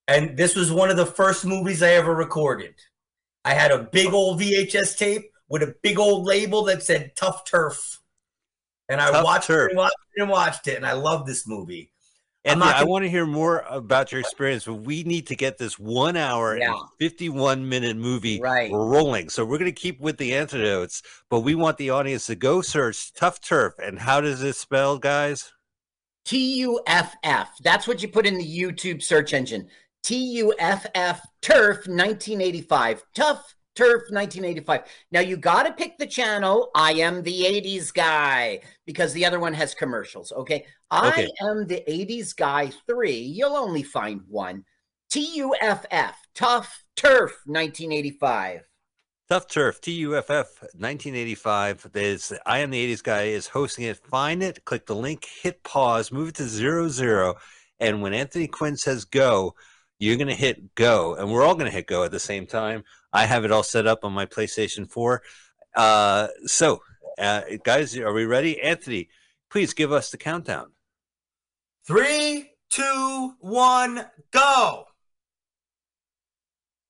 and 0.09 0.37
this 0.37 0.57
was 0.57 0.73
one 0.73 0.89
of 0.91 0.97
the 0.97 1.07
first 1.07 1.45
movies 1.45 1.83
I 1.83 1.91
ever 1.91 2.15
recorded. 2.15 2.75
I 3.45 3.53
had 3.53 3.71
a 3.71 3.83
big 3.83 4.15
old 4.15 4.41
VHS 4.41 4.97
tape 4.97 5.31
with 5.49 5.63
a 5.63 5.75
big 5.83 5.99
old 5.99 6.25
label 6.25 6.65
that 6.65 6.83
said 6.83 7.13
Tough 7.17 7.45
Turf. 7.45 8.01
And 8.89 9.01
I 9.01 9.11
Tough 9.11 9.25
watched 9.25 9.47
Turf. 9.49 9.67
it 9.67 9.71
and 9.73 9.79
watched 9.79 9.97
it 10.15 10.21
and 10.23 10.31
watched 10.31 10.67
it, 10.69 10.77
and 10.77 10.87
I 10.87 10.93
love 10.93 11.27
this 11.27 11.47
movie. 11.47 11.90
Anthony, 12.45 12.65
not 12.71 12.77
I 12.77 12.85
want 12.85 13.05
to 13.05 13.11
hear 13.11 13.27
more 13.27 13.65
about 13.69 14.13
your 14.13 14.21
experience, 14.21 14.65
but 14.65 14.75
we 14.77 15.03
need 15.03 15.27
to 15.27 15.37
get 15.37 15.59
this 15.59 15.79
one 15.79 16.17
hour 16.17 16.57
Yeah. 16.57 16.71
and 16.73 16.79
51 16.99 17.69
minute 17.69 17.97
movie 17.99 18.41
Right. 18.41 18.71
rolling. 18.73 19.29
So 19.29 19.45
we're 19.45 19.59
going 19.59 19.73
to 19.75 19.79
keep 19.81 20.01
with 20.01 20.17
the 20.17 20.35
antidotes, 20.35 21.03
but 21.29 21.41
we 21.41 21.55
want 21.55 21.77
the 21.77 21.91
audience 21.91 22.27
to 22.27 22.35
go 22.37 22.63
search 22.63 23.13
Tough 23.13 23.41
Turf. 23.43 23.75
And 23.83 23.99
how 23.99 24.23
does 24.23 24.43
it 24.43 24.57
spell, 24.57 24.97
guys? 24.97 25.53
T 26.25 26.57
U 26.61 26.81
F 26.87 27.15
F. 27.23 27.51
That's 27.63 27.87
what 27.87 28.01
you 28.03 28.09
put 28.09 28.27
in 28.27 28.39
the 28.39 28.59
YouTube 28.59 29.03
search 29.03 29.35
engine. 29.35 29.69
T 30.03 30.17
U 30.37 30.55
F 30.59 30.87
F 30.95 31.21
Turf 31.43 31.87
1985. 31.87 33.03
Tough 33.15 33.55
Turf 33.75 34.03
1985. 34.11 34.83
Now 35.13 35.21
you 35.21 35.37
got 35.37 35.65
to 35.65 35.73
pick 35.73 35.97
the 35.99 36.07
channel. 36.07 36.71
I 36.75 36.93
am 36.95 37.23
the 37.23 37.43
80s 37.43 37.93
guy 37.95 38.61
because 38.87 39.13
the 39.13 39.25
other 39.25 39.41
one 39.41 39.55
has 39.55 39.75
commercials. 39.75 40.33
Okay. 40.33 40.67
I 40.91 41.29
am 41.41 41.67
the 41.67 41.83
80s 41.89 42.37
guy 42.37 42.73
3. 42.87 43.13
You'll 43.13 43.57
only 43.57 43.83
find 43.83 44.23
one. 44.29 44.65
T 45.11 45.37
U 45.37 45.55
F 45.61 45.87
F. 45.91 46.17
Tough 46.35 46.85
Turf 46.97 47.33
1985. 47.47 48.63
Tough 49.31 49.47
Turf, 49.47 49.81
T 49.81 49.93
U 49.93 50.17
F 50.17 50.29
F, 50.29 50.49
1985. 50.61 51.91
There's 51.93 52.33
I 52.47 52.59
am 52.59 52.71
the 52.71 52.93
80s 52.93 53.03
guy 53.03 53.23
is 53.27 53.47
hosting 53.47 53.85
it. 53.85 53.97
Find 53.97 54.43
it, 54.43 54.65
click 54.65 54.87
the 54.87 54.97
link, 54.97 55.25
hit 55.43 55.63
pause, 55.63 56.11
move 56.11 56.31
it 56.31 56.35
to 56.37 56.49
zero 56.49 56.89
zero, 56.89 57.37
and 57.79 58.03
when 58.03 58.13
Anthony 58.13 58.49
Quinn 58.49 58.77
says 58.77 59.05
go, 59.05 59.55
you're 60.01 60.17
gonna 60.17 60.35
hit 60.35 60.75
go, 60.75 61.15
and 61.15 61.31
we're 61.31 61.45
all 61.45 61.55
gonna 61.55 61.71
hit 61.71 61.87
go 61.87 62.03
at 62.03 62.11
the 62.11 62.19
same 62.19 62.45
time. 62.45 62.83
I 63.13 63.27
have 63.27 63.45
it 63.45 63.51
all 63.53 63.63
set 63.63 63.87
up 63.87 64.05
on 64.05 64.13
my 64.13 64.27
PlayStation 64.27 64.89
4. 64.91 65.23
Uh, 65.77 66.29
so, 66.47 66.81
uh, 67.19 67.43
guys, 67.65 67.97
are 67.97 68.13
we 68.13 68.25
ready? 68.25 68.61
Anthony, 68.61 69.09
please 69.51 69.75
give 69.75 69.93
us 69.93 70.11
the 70.11 70.17
countdown. 70.17 70.73
Three, 71.87 72.51
two, 72.71 73.33
one, 73.41 74.07
go. 74.31 74.85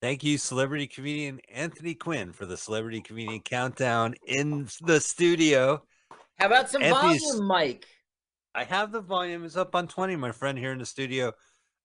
Thank 0.02 0.24
you, 0.24 0.38
celebrity 0.38 0.86
comedian 0.86 1.40
Anthony 1.52 1.94
Quinn, 1.94 2.32
for 2.32 2.46
the 2.46 2.56
celebrity 2.56 3.00
comedian 3.02 3.40
countdown 3.40 4.14
in 4.26 4.68
the 4.82 5.00
studio. 5.00 5.82
How 6.38 6.46
about 6.46 6.70
some 6.70 6.82
Anthony's- 6.82 7.22
volume, 7.22 7.46
Mike? 7.46 7.86
I 8.54 8.64
have 8.64 8.92
the 8.92 9.00
volume. 9.00 9.44
It's 9.44 9.56
up 9.56 9.74
on 9.74 9.86
20, 9.88 10.16
my 10.16 10.32
friend 10.32 10.58
here 10.58 10.72
in 10.72 10.78
the 10.78 10.86
studio. 10.86 11.32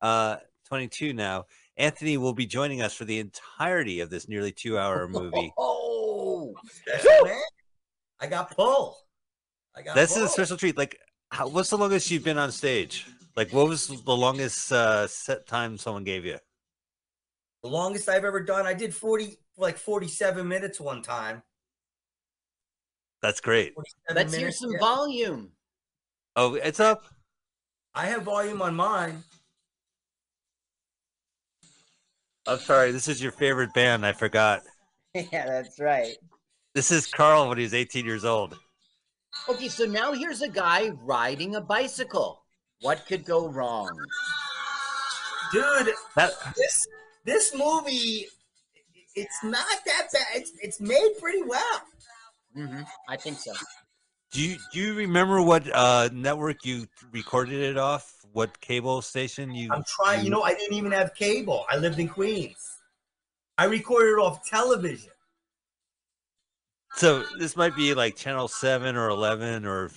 Uh 0.02 0.38
22 0.68 1.14
now. 1.14 1.46
Anthony 1.78 2.18
will 2.18 2.34
be 2.34 2.46
joining 2.46 2.82
us 2.82 2.94
for 2.94 3.06
the 3.06 3.20
entirety 3.20 4.00
of 4.00 4.10
this 4.10 4.28
nearly 4.28 4.52
two 4.52 4.78
hour 4.80 5.08
movie. 5.08 5.54
Oh, 5.58 6.54
special 6.68 7.26
man. 7.26 7.42
I 8.20 8.28
got 8.28 8.56
pull. 8.56 8.98
I 9.76 9.82
got 9.82 9.96
This 9.96 10.16
is 10.16 10.24
a 10.24 10.30
special 10.30 10.58
treat. 10.58 10.78
Like, 10.78 10.98
how, 11.32 11.48
what's 11.48 11.70
the 11.70 11.78
longest 11.78 12.10
you've 12.10 12.24
been 12.24 12.38
on 12.38 12.52
stage? 12.52 13.06
Like, 13.36 13.52
what 13.52 13.68
was 13.68 13.88
the 13.88 14.16
longest 14.16 14.72
uh, 14.72 15.08
set 15.08 15.46
time 15.46 15.78
someone 15.78 16.06
gave 16.06 16.24
you? 16.24 16.38
the 17.66 17.72
longest 17.72 18.08
I've 18.08 18.26
ever 18.26 18.44
done. 18.44 18.68
I 18.68 18.76
did 18.76 18.94
40, 18.94 19.40
like 19.58 19.76
47 19.76 20.48
minutes 20.48 20.80
one 20.80 21.02
time. 21.02 21.42
That's 23.24 23.42
great. 23.42 23.74
Let's 24.14 24.36
hear 24.36 24.52
some 24.52 24.74
yeah. 24.74 24.80
volume. 24.80 25.50
Oh, 26.36 26.54
it's 26.54 26.80
up. 26.80 27.06
I 27.96 28.06
have 28.06 28.22
volume 28.22 28.62
on 28.62 28.76
mine. 28.76 29.24
I'm 32.48 32.60
sorry. 32.60 32.92
This 32.92 33.08
is 33.08 33.22
your 33.22 33.32
favorite 33.32 33.74
band. 33.74 34.06
I 34.06 34.14
forgot. 34.14 34.62
yeah, 35.14 35.46
that's 35.46 35.80
right. 35.80 36.16
This 36.74 36.92
is 36.92 37.08
Carl 37.08 37.50
when 37.50 37.58
he's 37.58 37.74
18 37.74 38.06
years 38.06 38.26
old. 38.26 38.58
Okay, 39.50 39.68
so 39.68 39.86
now 39.86 40.14
here's 40.14 40.42
a 40.42 40.48
guy 40.48 40.90
riding 41.04 41.56
a 41.56 41.62
bicycle. 41.62 42.44
What 42.82 43.06
could 43.08 43.26
go 43.26 43.48
wrong? 43.50 43.90
Dude, 45.52 45.94
That 46.16 46.32
this 46.56 46.88
this 47.24 47.56
movie 47.56 48.28
it's 49.16 49.44
not 49.44 49.66
that 49.86 50.08
bad. 50.12 50.24
It's 50.36 50.52
it's 50.62 50.82
made 50.82 51.14
pretty 51.20 51.42
well. 51.42 51.82
Mm-hmm. 52.56 52.82
I 53.10 53.16
think 53.16 53.40
so. 53.40 53.54
Do 54.36 54.42
you 54.42 54.58
do 54.74 54.80
you 54.80 54.94
remember 54.96 55.42
what 55.42 55.64
uh, 55.74 56.10
network 56.12 56.66
you 56.66 56.88
recorded 57.14 57.62
it 57.62 57.78
off? 57.78 58.26
What 58.34 58.60
cable 58.60 59.02
station 59.02 59.56
you? 59.56 59.70
I'm 59.72 59.84
trying, 59.88 60.26
you 60.26 60.30
know, 60.30 60.42
I 60.42 60.54
didn't 60.54 60.76
even 60.76 60.92
have 60.92 61.16
cable. 61.16 61.66
I 61.70 61.78
lived 61.78 62.00
in 62.00 62.10
Queens. 62.10 62.58
I 63.58 63.64
recorded 63.64 64.10
it 64.10 64.20
off 64.20 64.46
television. 64.46 65.12
So 66.98 67.24
this 67.40 67.56
might 67.56 67.78
be 67.78 67.94
like 67.94 68.18
channel 68.18 68.50
seven 68.50 68.98
or 68.98 69.08
eleven 69.10 69.66
or 69.66 69.90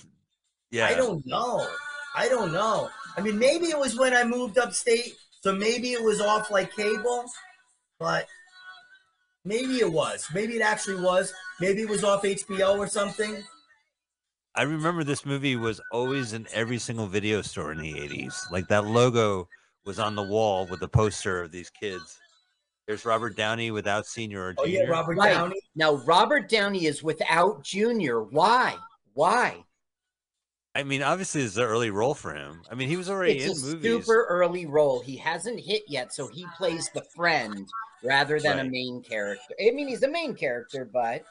yeah. 0.71 0.87
I 0.87 0.93
don't 0.93 1.25
know. 1.25 1.67
I 2.15 2.29
don't 2.29 2.53
know. 2.53 2.89
I 3.17 3.21
mean, 3.21 3.37
maybe 3.37 3.65
it 3.65 3.77
was 3.77 3.97
when 3.97 4.13
I 4.13 4.23
moved 4.23 4.57
upstate, 4.57 5.15
so 5.41 5.53
maybe 5.53 5.91
it 5.91 6.01
was 6.01 6.21
off 6.21 6.49
like 6.49 6.73
cable, 6.73 7.25
but 7.99 8.25
maybe 9.43 9.79
it 9.79 9.91
was. 9.91 10.25
Maybe 10.33 10.53
it 10.55 10.61
actually 10.61 11.01
was. 11.01 11.33
Maybe 11.59 11.81
it 11.81 11.89
was 11.89 12.05
off 12.05 12.23
HBO 12.23 12.77
or 12.77 12.87
something. 12.87 13.43
I 14.59 14.63
remember 14.63 15.05
this 15.05 15.25
movie 15.25 15.55
was 15.55 15.79
always 15.93 16.33
in 16.33 16.45
every 16.53 16.79
single 16.79 17.07
video 17.07 17.41
store 17.41 17.71
in 17.71 17.77
the 17.77 17.93
80s. 17.93 18.51
Like 18.51 18.67
that 18.67 18.83
logo 18.85 19.47
was 19.85 19.99
on 19.99 20.15
the 20.15 20.21
wall 20.23 20.67
with 20.69 20.81
the 20.81 20.87
poster 20.89 21.41
of 21.41 21.49
these 21.49 21.69
kids. 21.69 22.19
There's 22.85 23.05
Robert 23.05 23.37
Downey 23.37 23.71
without 23.71 24.05
senior 24.05 24.47
or 24.47 24.53
junior. 24.55 24.79
Oh 24.81 24.83
yeah, 24.83 24.89
Robert 24.89 25.15
Right. 25.17 25.33
Downey. 25.33 25.61
Now, 25.77 25.93
Robert 26.05 26.49
Downey 26.49 26.87
is 26.87 27.01
without 27.01 27.63
Junior. 27.63 28.21
Why? 28.21 28.75
Why? 29.13 29.63
I 30.75 30.83
mean, 30.83 31.03
obviously, 31.03 31.41
it's 31.43 31.55
an 31.55 31.63
early 31.63 31.89
role 31.89 32.13
for 32.13 32.33
him. 32.35 32.61
I 32.69 32.75
mean, 32.75 32.89
he 32.89 32.97
was 32.97 33.09
already 33.09 33.37
It's 33.39 33.63
in 33.63 33.69
a 33.69 33.75
movies. 33.75 34.05
super 34.05 34.25
early 34.29 34.65
role. 34.65 34.99
He 34.99 35.15
hasn't 35.15 35.61
hit 35.61 35.83
yet, 35.87 36.11
so 36.13 36.27
he 36.27 36.45
plays 36.57 36.89
the 36.93 37.03
friend 37.15 37.65
rather 38.03 38.41
than 38.41 38.57
Right. 38.57 38.65
a 38.65 38.69
main 38.69 39.01
character. 39.07 39.53
I 39.65 39.71
mean, 39.71 39.87
he's 39.87 40.01
the 40.01 40.09
main 40.09 40.35
character, 40.35 40.83
but 40.91 41.23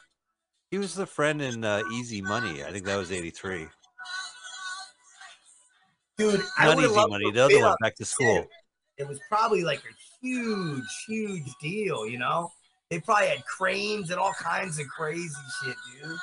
He 0.71 0.77
was 0.77 0.93
the 0.93 1.05
friend 1.05 1.41
in 1.41 1.63
uh, 1.63 1.81
Easy 1.93 2.21
Money. 2.21 2.63
I 2.63 2.71
think 2.71 2.85
that 2.85 2.97
was 2.97 3.11
83. 3.11 3.67
Dude, 6.17 6.41
Not 6.59 6.79
Easy 6.79 7.07
Money, 7.07 7.31
the 7.31 7.45
other 7.45 7.59
one, 7.59 7.75
Back 7.81 7.95
to 7.95 8.05
School. 8.05 8.45
It 8.97 9.07
was 9.07 9.19
probably 9.29 9.63
like 9.63 9.79
a 9.79 10.25
huge, 10.25 10.83
huge 11.07 11.47
deal, 11.61 12.07
you 12.07 12.19
know. 12.19 12.51
They 12.89 12.99
probably 12.99 13.27
had 13.27 13.45
cranes 13.45 14.09
and 14.09 14.19
all 14.19 14.33
kinds 14.33 14.79
of 14.79 14.87
crazy 14.87 15.29
shit, 15.63 15.75
dude. 16.01 16.17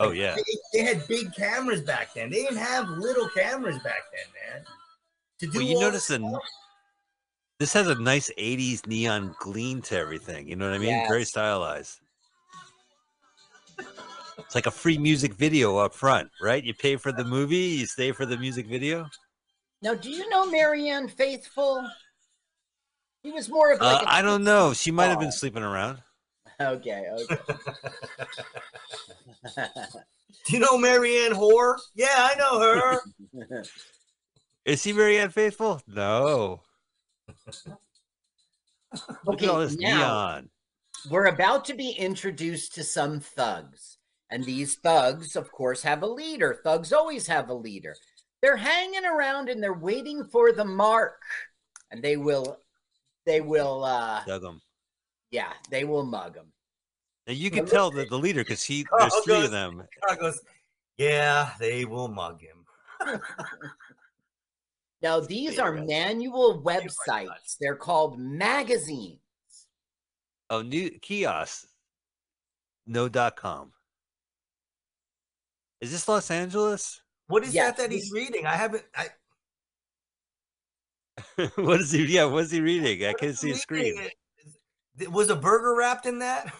Oh 0.00 0.10
yeah. 0.10 0.34
They, 0.34 0.42
they 0.78 0.84
had 0.84 1.06
big 1.06 1.34
cameras 1.34 1.82
back 1.82 2.14
then. 2.14 2.30
They 2.30 2.42
didn't 2.42 2.56
have 2.56 2.88
little 2.88 3.28
cameras 3.28 3.76
back 3.84 4.02
then, 4.12 4.56
man. 4.56 4.64
To 5.40 5.46
do 5.46 5.58
Well, 5.58 5.66
you 5.66 5.78
notice 5.78 6.06
the 6.06 6.40
this 7.58 7.72
has 7.74 7.86
a 7.86 7.94
nice 7.94 8.30
'80s 8.36 8.86
neon 8.86 9.36
gleam 9.38 9.82
to 9.82 9.96
everything. 9.96 10.48
You 10.48 10.56
know 10.56 10.68
what 10.68 10.74
I 10.74 10.78
mean? 10.78 11.06
Very 11.08 11.24
stylized. 11.24 12.00
It's 14.52 14.54
like 14.54 14.66
a 14.66 14.70
free 14.70 14.98
music 14.98 15.32
video 15.32 15.78
up 15.78 15.94
front, 15.94 16.28
right? 16.42 16.62
You 16.62 16.74
pay 16.74 16.96
for 16.96 17.10
the 17.10 17.24
movie, 17.24 17.56
you 17.56 17.86
stay 17.86 18.12
for 18.12 18.26
the 18.26 18.36
music 18.36 18.66
video. 18.66 19.08
Now, 19.80 19.94
do 19.94 20.10
you 20.10 20.28
know 20.28 20.44
Marianne 20.44 21.08
Faithfull? 21.08 21.88
He 23.22 23.32
was 23.32 23.48
more 23.48 23.72
of 23.72 23.80
Uh, 23.80 23.84
like 23.86 24.02
a 24.02 24.12
I 24.12 24.20
don't 24.20 24.44
know. 24.44 24.74
She 24.74 24.90
might 24.90 25.06
have 25.06 25.18
been 25.18 25.32
sleeping 25.32 25.62
around. 25.62 26.02
Okay, 26.60 27.06
okay. 27.10 27.38
Do 30.44 30.52
you 30.52 30.58
know 30.58 30.76
Marianne 30.76 31.32
Hoare? 31.32 31.78
Yeah, 31.94 32.08
I 32.14 32.34
know 32.34 32.60
her. 32.60 33.62
Is 34.66 34.84
he 34.84 34.92
Marianne 34.92 35.30
Faithfull? 35.30 35.80
No. 35.86 36.60
Look 39.24 39.28
Okay, 39.28 39.46
at 39.46 39.50
all 39.50 39.60
this 39.60 39.78
now- 39.78 39.96
neon. 39.96 40.50
We're 41.08 41.28
about 41.28 41.64
to 41.64 41.74
be 41.74 41.92
introduced 41.92 42.74
to 42.74 42.84
some 42.84 43.18
thugs. 43.18 43.96
And 44.32 44.42
these 44.44 44.76
thugs, 44.76 45.36
of 45.36 45.52
course, 45.52 45.82
have 45.82 46.02
a 46.02 46.06
leader. 46.06 46.58
Thugs 46.64 46.92
always 46.92 47.26
have 47.26 47.50
a 47.50 47.54
leader. 47.54 47.94
They're 48.40 48.56
hanging 48.56 49.04
around 49.04 49.48
and 49.50 49.62
they're 49.62 49.74
waiting 49.74 50.24
for 50.24 50.52
the 50.52 50.64
mark. 50.64 51.20
And 51.90 52.02
they 52.02 52.16
will, 52.16 52.56
they 53.26 53.42
will, 53.42 53.84
uh, 53.84 54.24
Dug 54.24 54.44
'em. 54.44 54.62
yeah, 55.30 55.52
they 55.70 55.84
will 55.84 56.04
mug 56.04 56.34
them. 56.34 56.46
And 57.26 57.36
you 57.36 57.50
can 57.50 57.66
tell 57.66 57.90
that 57.92 58.08
the 58.08 58.18
leader 58.18 58.40
because 58.42 58.62
he 58.64 58.84
Carl 58.84 59.00
there's 59.10 59.24
three 59.24 59.34
goes- 59.34 59.44
of 59.44 59.50
them. 59.52 59.86
Carl 60.02 60.18
goes, 60.18 60.40
yeah, 60.96 61.50
they 61.60 61.84
will 61.84 62.08
mug 62.08 62.40
him. 62.40 62.64
Now, 65.02 65.18
these 65.18 65.58
are 65.58 65.72
manual 65.72 66.62
websites. 66.62 67.56
They're 67.60 67.74
called 67.74 68.20
magazines. 68.20 69.18
Oh, 70.48 70.62
new 70.62 70.90
kiosk. 71.00 71.66
No 72.86 73.08
dot 73.08 73.34
com. 73.34 73.72
Is 75.82 75.90
this 75.90 76.06
Los 76.06 76.30
Angeles? 76.30 77.02
What 77.26 77.42
is 77.42 77.52
Yes, 77.52 77.76
that 77.76 77.82
that 77.82 77.92
he's 77.92 78.12
reading? 78.12 78.46
I 78.46 78.54
haven't. 78.54 78.84
I, 78.94 79.08
what 81.60 81.80
is 81.80 81.90
he? 81.90 82.04
Yeah, 82.06 82.26
what's 82.26 82.52
he 82.52 82.60
reading? 82.60 83.04
I 83.04 83.12
can't 83.14 83.36
see 83.36 83.50
a 83.50 83.56
screen. 83.56 83.96
Th- 84.96 85.10
Was 85.10 85.28
a 85.28 85.34
burger 85.34 85.74
wrapped 85.74 86.06
in 86.06 86.20
that? 86.20 86.54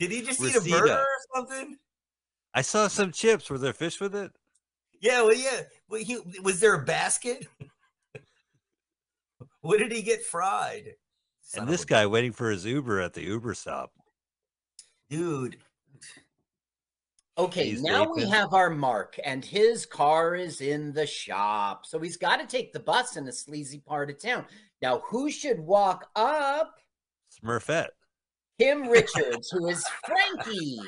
Did 0.00 0.10
he 0.10 0.22
just 0.22 0.42
eat 0.42 0.56
a 0.56 0.60
burger 0.60 0.92
or 0.92 1.06
something? 1.36 1.78
I 2.52 2.62
saw 2.62 2.88
some 2.88 3.12
chips. 3.12 3.48
Were 3.48 3.58
there 3.58 3.72
fish 3.72 4.00
with 4.00 4.16
it? 4.16 4.32
Yeah, 5.00 5.22
well, 5.22 5.34
yeah. 5.34 5.62
Well, 5.88 6.02
he, 6.02 6.18
was 6.42 6.58
there 6.58 6.74
a 6.74 6.84
basket? 6.84 7.46
what 9.60 9.78
did 9.78 9.92
he 9.92 10.02
get 10.02 10.24
fried? 10.24 10.94
and 11.56 11.68
this 11.68 11.84
guy 11.84 12.06
waiting 12.06 12.32
for 12.32 12.50
his 12.50 12.64
Uber 12.64 13.00
at 13.00 13.12
the 13.14 13.22
Uber 13.22 13.54
stop. 13.54 13.92
Dude. 15.08 15.58
Okay, 17.40 17.70
He's 17.70 17.82
now 17.82 18.12
we 18.12 18.28
have 18.28 18.52
our 18.52 18.68
mark, 18.68 19.18
and 19.24 19.42
his 19.42 19.86
car 19.86 20.34
is 20.34 20.60
in 20.60 20.92
the 20.92 21.06
shop. 21.06 21.86
So 21.86 21.98
he's 21.98 22.18
got 22.18 22.38
to 22.38 22.46
take 22.46 22.74
the 22.74 22.80
bus 22.80 23.16
in 23.16 23.26
a 23.26 23.32
sleazy 23.32 23.78
part 23.78 24.10
of 24.10 24.20
town. 24.20 24.44
Now, 24.82 25.00
who 25.06 25.30
should 25.30 25.58
walk 25.58 26.10
up? 26.14 26.74
Smurfette. 27.42 27.88
Kim 28.60 28.88
Richards, 28.88 29.48
who 29.50 29.68
is 29.68 29.82
Frankie. 30.04 30.80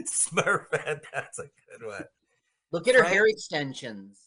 Smurfette. 0.00 1.02
That's 1.12 1.38
a 1.38 1.44
good 1.44 1.86
one. 1.86 2.04
Look 2.72 2.88
at 2.88 2.96
her 2.96 3.02
Frank- 3.02 3.14
hair 3.14 3.26
extensions. 3.28 4.18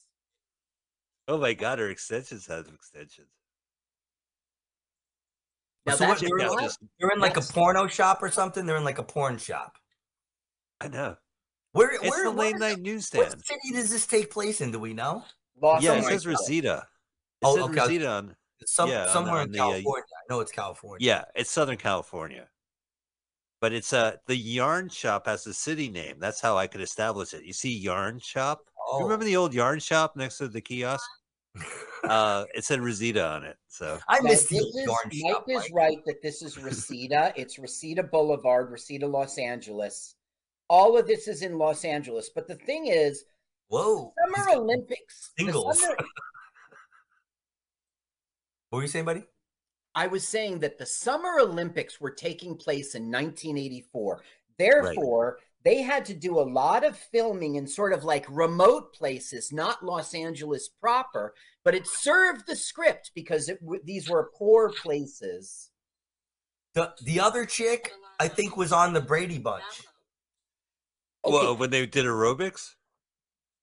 Oh 1.28 1.38
my 1.38 1.54
God, 1.54 1.80
her 1.80 1.90
extensions 1.90 2.48
have 2.48 2.68
extensions. 2.74 3.28
Now 5.86 5.96
so 5.96 6.08
what, 6.08 6.20
that's 6.20 6.22
they're, 6.22 6.48
in 6.48 6.56
like, 6.56 6.72
they're 7.00 7.10
in 7.10 7.20
like 7.20 7.38
a 7.38 7.42
porno 7.42 7.88
shop 7.88 8.24
or 8.24 8.32
something? 8.32 8.66
They're 8.66 8.78
in 8.78 8.86
like 8.86 9.00
a 9.00 9.04
porn 9.04 9.38
shop. 9.38 9.78
I 10.80 10.88
know. 10.88 11.18
Where, 11.74 11.92
It's 11.92 12.10
where, 12.10 12.24
the 12.26 12.32
late 12.32 12.56
is- 12.56 12.60
night 12.62 12.72
What 12.74 12.82
newsstand. 12.82 13.46
city 13.46 13.72
does 13.74 13.90
this 13.90 14.06
take 14.06 14.30
place 14.32 14.62
in? 14.62 14.72
Do 14.72 14.80
we 14.80 14.94
know? 14.94 15.24
Los 15.62 15.82
Yeah, 15.82 15.94
it 15.94 15.98
Angeles. 15.98 16.14
says 16.14 16.28
Reseda. 16.28 16.88
It 17.42 17.46
Oh, 17.46 17.56
says 17.56 17.64
okay, 17.66 17.80
I 17.80 17.84
was- 17.84 17.90
Reseda 17.90 18.08
on. 18.10 18.36
Some, 18.66 18.90
Yeah, 18.90 19.12
somewhere 19.12 19.38
on 19.42 19.46
in 19.48 19.52
the, 19.54 19.60
uh, 19.60 19.68
California. 19.72 20.04
I 20.16 20.34
know 20.34 20.40
it's 20.42 20.52
California. 20.52 21.06
Yeah, 21.08 21.26
it's 21.34 21.50
Southern 21.50 21.78
California. 21.78 22.48
But 23.60 23.74
it's 23.74 23.94
uh 23.94 24.18
the 24.28 24.36
yarn 24.36 24.90
shop 24.90 25.26
has 25.28 25.46
a 25.48 25.54
city 25.54 25.90
name. 25.90 26.18
That's 26.20 26.42
how 26.42 26.58
I 26.58 26.68
could 26.68 26.82
establish 26.82 27.34
it. 27.34 27.44
You 27.44 27.54
see 27.54 27.76
yarn 27.76 28.20
shop? 28.20 28.62
Oh. 28.80 28.98
You 29.00 29.04
remember 29.06 29.26
the 29.26 29.36
old 29.38 29.54
yarn 29.54 29.80
shop 29.80 30.16
next 30.16 30.38
to 30.40 30.48
the 30.48 30.62
kiosk? 30.62 31.04
uh 32.04 32.46
it 32.54 32.64
said 32.66 32.82
Rosita 32.82 33.24
on 33.26 33.44
it. 33.44 33.58
So 33.68 34.00
I 34.08 34.18
Now, 34.20 34.30
missed 34.30 34.50
the 34.50 34.56
this 34.58 34.64
old 34.66 34.76
is, 34.76 34.86
yarn 34.86 34.98
Mike 35.24 35.34
shop. 35.34 35.46
is 35.66 35.72
right 35.72 35.98
that 36.06 36.22
this 36.24 36.42
is 36.42 36.58
Reseda. 36.58 37.34
it's 37.36 37.58
Reseda 37.60 38.04
Boulevard, 38.04 38.72
Reseda, 38.72 39.08
Los 39.08 39.38
Angeles. 39.38 40.16
All 40.72 40.98
of 40.98 41.06
this 41.06 41.28
is 41.28 41.42
in 41.42 41.58
Los 41.58 41.84
Angeles. 41.84 42.30
But 42.34 42.48
the 42.48 42.56
thing 42.56 42.88
is, 42.88 43.26
Whoa. 43.68 44.14
Summer 44.34 44.58
Olympics. 44.58 45.32
Singles. 45.38 45.82
Summer- 45.82 45.98
What 48.70 48.78
were 48.78 48.84
you 48.84 48.88
saying, 48.88 49.04
buddy? 49.04 49.26
I 49.94 50.08
was 50.08 50.26
saying 50.26 50.60
that 50.60 50.78
the 50.78 50.86
Summer 50.86 51.40
Olympics 51.42 52.00
were 52.00 52.12
taking 52.12 52.56
place 52.56 52.96
in 52.96 53.12
1984. 53.12 54.22
Therefore, 54.58 55.40
they 55.66 55.82
had 55.82 56.06
to 56.06 56.14
do 56.14 56.40
a 56.40 56.48
lot 56.50 56.86
of 56.86 56.96
filming 56.98 57.56
in 57.56 57.68
sort 57.68 57.92
of 57.92 58.06
like 58.06 58.26
remote 58.30 58.94
places, 58.94 59.52
not 59.52 59.84
Los 59.84 60.14
Angeles 60.14 60.70
proper, 60.70 61.34
but 61.66 61.76
it 61.76 61.86
served 61.86 62.48
the 62.48 62.56
script 62.56 63.12
because 63.14 63.50
it, 63.50 63.60
w- 63.60 63.82
these 63.84 64.10
were 64.10 64.32
poor 64.38 64.72
places. 64.72 65.70
The 66.74 66.94
the 67.04 67.20
other 67.20 67.46
chick, 67.46 67.92
I 68.22 68.30
think, 68.30 68.56
was 68.56 68.72
on 68.72 68.94
the 68.94 69.02
Brady 69.02 69.38
Bunch. 69.38 69.84
Okay, 71.24 71.34
Whoa, 71.36 71.54
when 71.54 71.70
they 71.70 71.86
did 71.86 72.06
aerobics? 72.06 72.72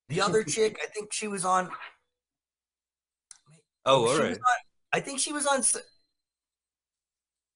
The 0.09 0.21
other 0.21 0.43
chick, 0.45 0.79
I 0.83 0.87
think 0.89 1.13
she 1.13 1.29
was 1.29 1.45
on. 1.45 1.71
Oh, 3.85 4.07
all 4.07 4.15
she 4.15 4.21
right. 4.21 4.29
was 4.31 4.39
on- 4.39 4.45
I 4.93 5.01
think 5.01 5.19
she 5.21 5.33
was 5.33 5.47
on. 5.47 5.63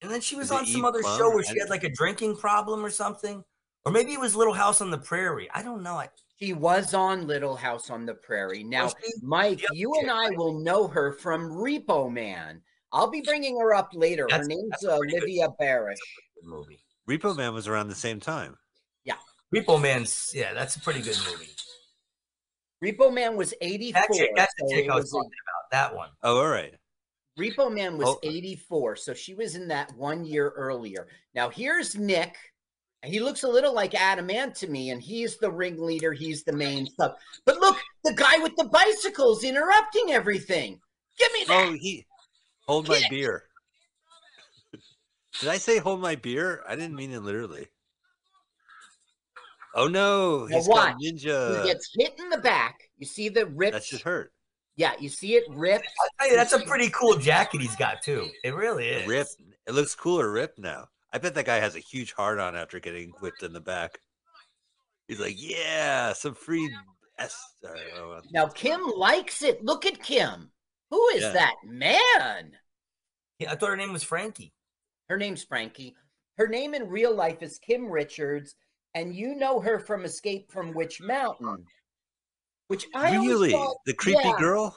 And 0.02 0.10
then 0.10 0.20
she 0.20 0.34
was 0.36 0.46
Is 0.46 0.50
it 0.52 0.54
on 0.58 0.66
some 0.66 0.84
other 0.84 1.00
Plum? 1.00 1.18
show 1.18 1.30
where 1.30 1.44
she 1.44 1.58
had 1.58 1.70
like 1.70 1.84
a 1.84 1.88
drinking 1.90 2.36
problem 2.36 2.84
or 2.84 2.90
something, 2.90 3.42
or 3.86 3.92
maybe 3.92 4.12
it 4.12 4.20
was 4.20 4.34
Little 4.34 4.52
House 4.52 4.80
on 4.80 4.90
the 4.90 4.98
Prairie. 4.98 5.48
I 5.54 5.62
don't 5.62 5.82
know. 5.82 5.94
I, 5.94 6.08
She 6.40 6.52
was 6.52 6.92
on 6.92 7.26
Little 7.26 7.54
House 7.56 7.88
on 7.88 8.04
the 8.04 8.14
Prairie. 8.14 8.64
Now, 8.64 8.88
she? 8.88 8.94
Mike, 9.22 9.60
The 9.60 9.76
you 9.76 9.92
chick, 9.94 10.02
and 10.02 10.10
I 10.10 10.28
right? 10.28 10.36
will 10.36 10.58
know 10.58 10.88
her 10.88 11.12
from 11.12 11.48
Repo 11.50 12.10
Man. 12.12 12.60
I'll 12.92 13.10
be 13.10 13.22
bringing 13.22 13.58
her 13.58 13.74
up 13.74 13.90
later. 13.94 14.26
her 14.30 14.44
name's 14.44 14.70
that's 14.70 14.84
a 14.84 14.92
uh, 14.94 14.98
pretty 14.98 15.12
good- 15.14 15.22
Olivia 15.22 15.48
Barash. 15.60 15.96
movie. 16.42 16.80
Repo 17.08 17.34
Man 17.36 17.54
was 17.54 17.66
around 17.68 17.88
the 17.88 17.94
same 17.94 18.20
time. 18.20 18.56
Repo 19.54 19.80
Man's 19.80 20.32
yeah, 20.34 20.54
that's 20.54 20.76
a 20.76 20.80
pretty 20.80 21.00
good 21.02 21.18
movie. 21.30 21.48
Repo 22.82 23.12
Man 23.12 23.36
was 23.36 23.54
84. 23.60 24.00
That 24.00 24.08
chick, 24.16 24.30
that's 24.34 24.54
the 24.58 24.68
so 24.68 24.74
chick 24.74 24.90
I 24.90 24.94
was 24.94 25.04
was 25.04 25.14
a- 25.14 25.18
about. 25.18 25.70
That 25.70 25.94
one. 25.96 26.08
Oh, 26.22 26.38
all 26.38 26.48
right. 26.48 26.74
Repo 27.38 27.72
Man 27.72 27.96
was 27.96 28.08
Oh. 28.08 28.18
84, 28.22 28.96
so 28.96 29.14
she 29.14 29.34
was 29.34 29.54
in 29.54 29.68
that 29.68 29.94
one 29.96 30.24
year 30.24 30.50
earlier. 30.50 31.08
Now 31.34 31.48
here's 31.48 31.94
Nick. 31.96 32.36
He 33.04 33.18
looks 33.20 33.42
a 33.42 33.48
little 33.48 33.74
like 33.74 33.94
Adam 33.94 34.30
Ant 34.30 34.54
to 34.56 34.68
me, 34.68 34.90
and 34.90 35.02
he's 35.02 35.36
the 35.38 35.50
ringleader. 35.50 36.12
He's 36.12 36.44
the 36.44 36.52
main 36.52 36.86
stuff. 36.86 37.16
But 37.44 37.58
look, 37.58 37.76
the 38.04 38.14
guy 38.14 38.38
with 38.38 38.54
the 38.56 38.64
bicycles 38.66 39.42
interrupting 39.44 40.12
everything. 40.12 40.78
Give 41.18 41.32
me 41.32 41.44
that. 41.48 41.66
Oh, 41.68 41.72
he 41.72 42.06
hold 42.66 42.88
my 42.88 43.02
beer. 43.10 43.44
Did 45.40 45.48
I 45.48 45.58
say 45.58 45.78
hold 45.78 46.00
my 46.00 46.14
beer? 46.14 46.62
I 46.68 46.76
didn't 46.76 46.94
mean 46.94 47.12
it 47.12 47.22
literally. 47.22 47.66
Oh 49.74 49.88
no, 49.88 50.46
Now 50.46 50.56
he's 50.56 50.68
got 50.68 50.96
ninja. 51.02 51.62
he 51.62 51.68
gets 51.68 51.88
hit 51.98 52.12
in 52.18 52.28
the 52.28 52.38
back. 52.38 52.78
You 52.98 53.06
see 53.06 53.28
the 53.28 53.46
rip. 53.46 53.72
That 53.72 53.84
should 53.84 54.02
hurt. 54.02 54.32
Yeah, 54.76 54.92
you 54.98 55.08
see 55.08 55.34
it 55.34 55.44
rip. 55.50 55.82
I 56.20 56.26
you, 56.28 56.36
that's 56.36 56.52
a 56.52 56.60
pretty 56.60 56.90
cool 56.90 57.16
jacket 57.16 57.60
he's 57.60 57.76
got 57.76 58.02
too. 58.02 58.28
It 58.44 58.54
really 58.54 58.88
is. 58.88 59.06
Rip. 59.08 59.26
It 59.66 59.72
looks 59.74 59.94
cooler 59.94 60.30
ripped 60.30 60.58
now. 60.58 60.86
I 61.12 61.18
bet 61.18 61.34
that 61.34 61.44
guy 61.46 61.56
has 61.60 61.76
a 61.76 61.80
huge 61.80 62.12
heart 62.12 62.38
on 62.38 62.56
after 62.56 62.80
getting 62.80 63.10
whipped 63.20 63.42
in 63.42 63.52
the 63.52 63.60
back. 63.60 63.98
He's 65.08 65.20
like, 65.20 65.34
yeah, 65.36 66.12
some 66.14 66.34
free 66.34 66.70
S. 67.18 67.36
or, 68.00 68.22
Now 68.32 68.46
Kim 68.46 68.80
likes 68.96 69.42
it. 69.42 69.62
Look 69.62 69.84
at 69.84 70.02
Kim. 70.02 70.50
Who 70.90 71.06
is 71.14 71.22
Yeah. 71.22 71.32
that 71.32 71.54
man? 71.66 72.52
Yeah, 73.38 73.52
I 73.52 73.56
thought 73.56 73.70
her 73.70 73.76
name 73.76 73.92
was 73.92 74.02
Frankie. 74.04 74.52
Her 75.08 75.16
name's 75.18 75.44
Frankie. 75.44 75.94
Her 76.38 76.48
name 76.48 76.72
in 76.74 76.88
real 76.88 77.14
life 77.14 77.42
is 77.42 77.58
Kim 77.58 77.90
Richards, 77.90 78.54
and 78.94 79.14
you 79.14 79.34
know 79.34 79.60
her 79.60 79.78
from 79.78 80.04
Escape 80.04 80.50
from 80.50 80.74
Witch 80.74 81.00
Mountain. 81.00 81.46
Mm. 81.46 81.64
Which 82.68 82.86
I 82.94 83.16
really? 83.16 83.50
thought- 83.52 83.76
The 83.86 83.94
creepy 83.94 84.20
yeah, 84.24 84.38
girl? 84.38 84.76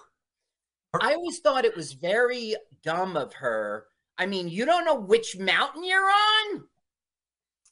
I 1.02 1.14
always 1.14 1.40
thought 1.40 1.66
it 1.66 1.76
was 1.76 1.94
very 1.94 2.56
dumb 2.84 3.18
of 3.18 3.34
her. 3.34 3.88
I 4.18 4.26
mean, 4.26 4.48
you 4.48 4.66
don't 4.66 4.86
know 4.86 4.96
which 4.96 5.38
mountain 5.38 5.84
you're 5.84 6.10
on? 6.10 6.64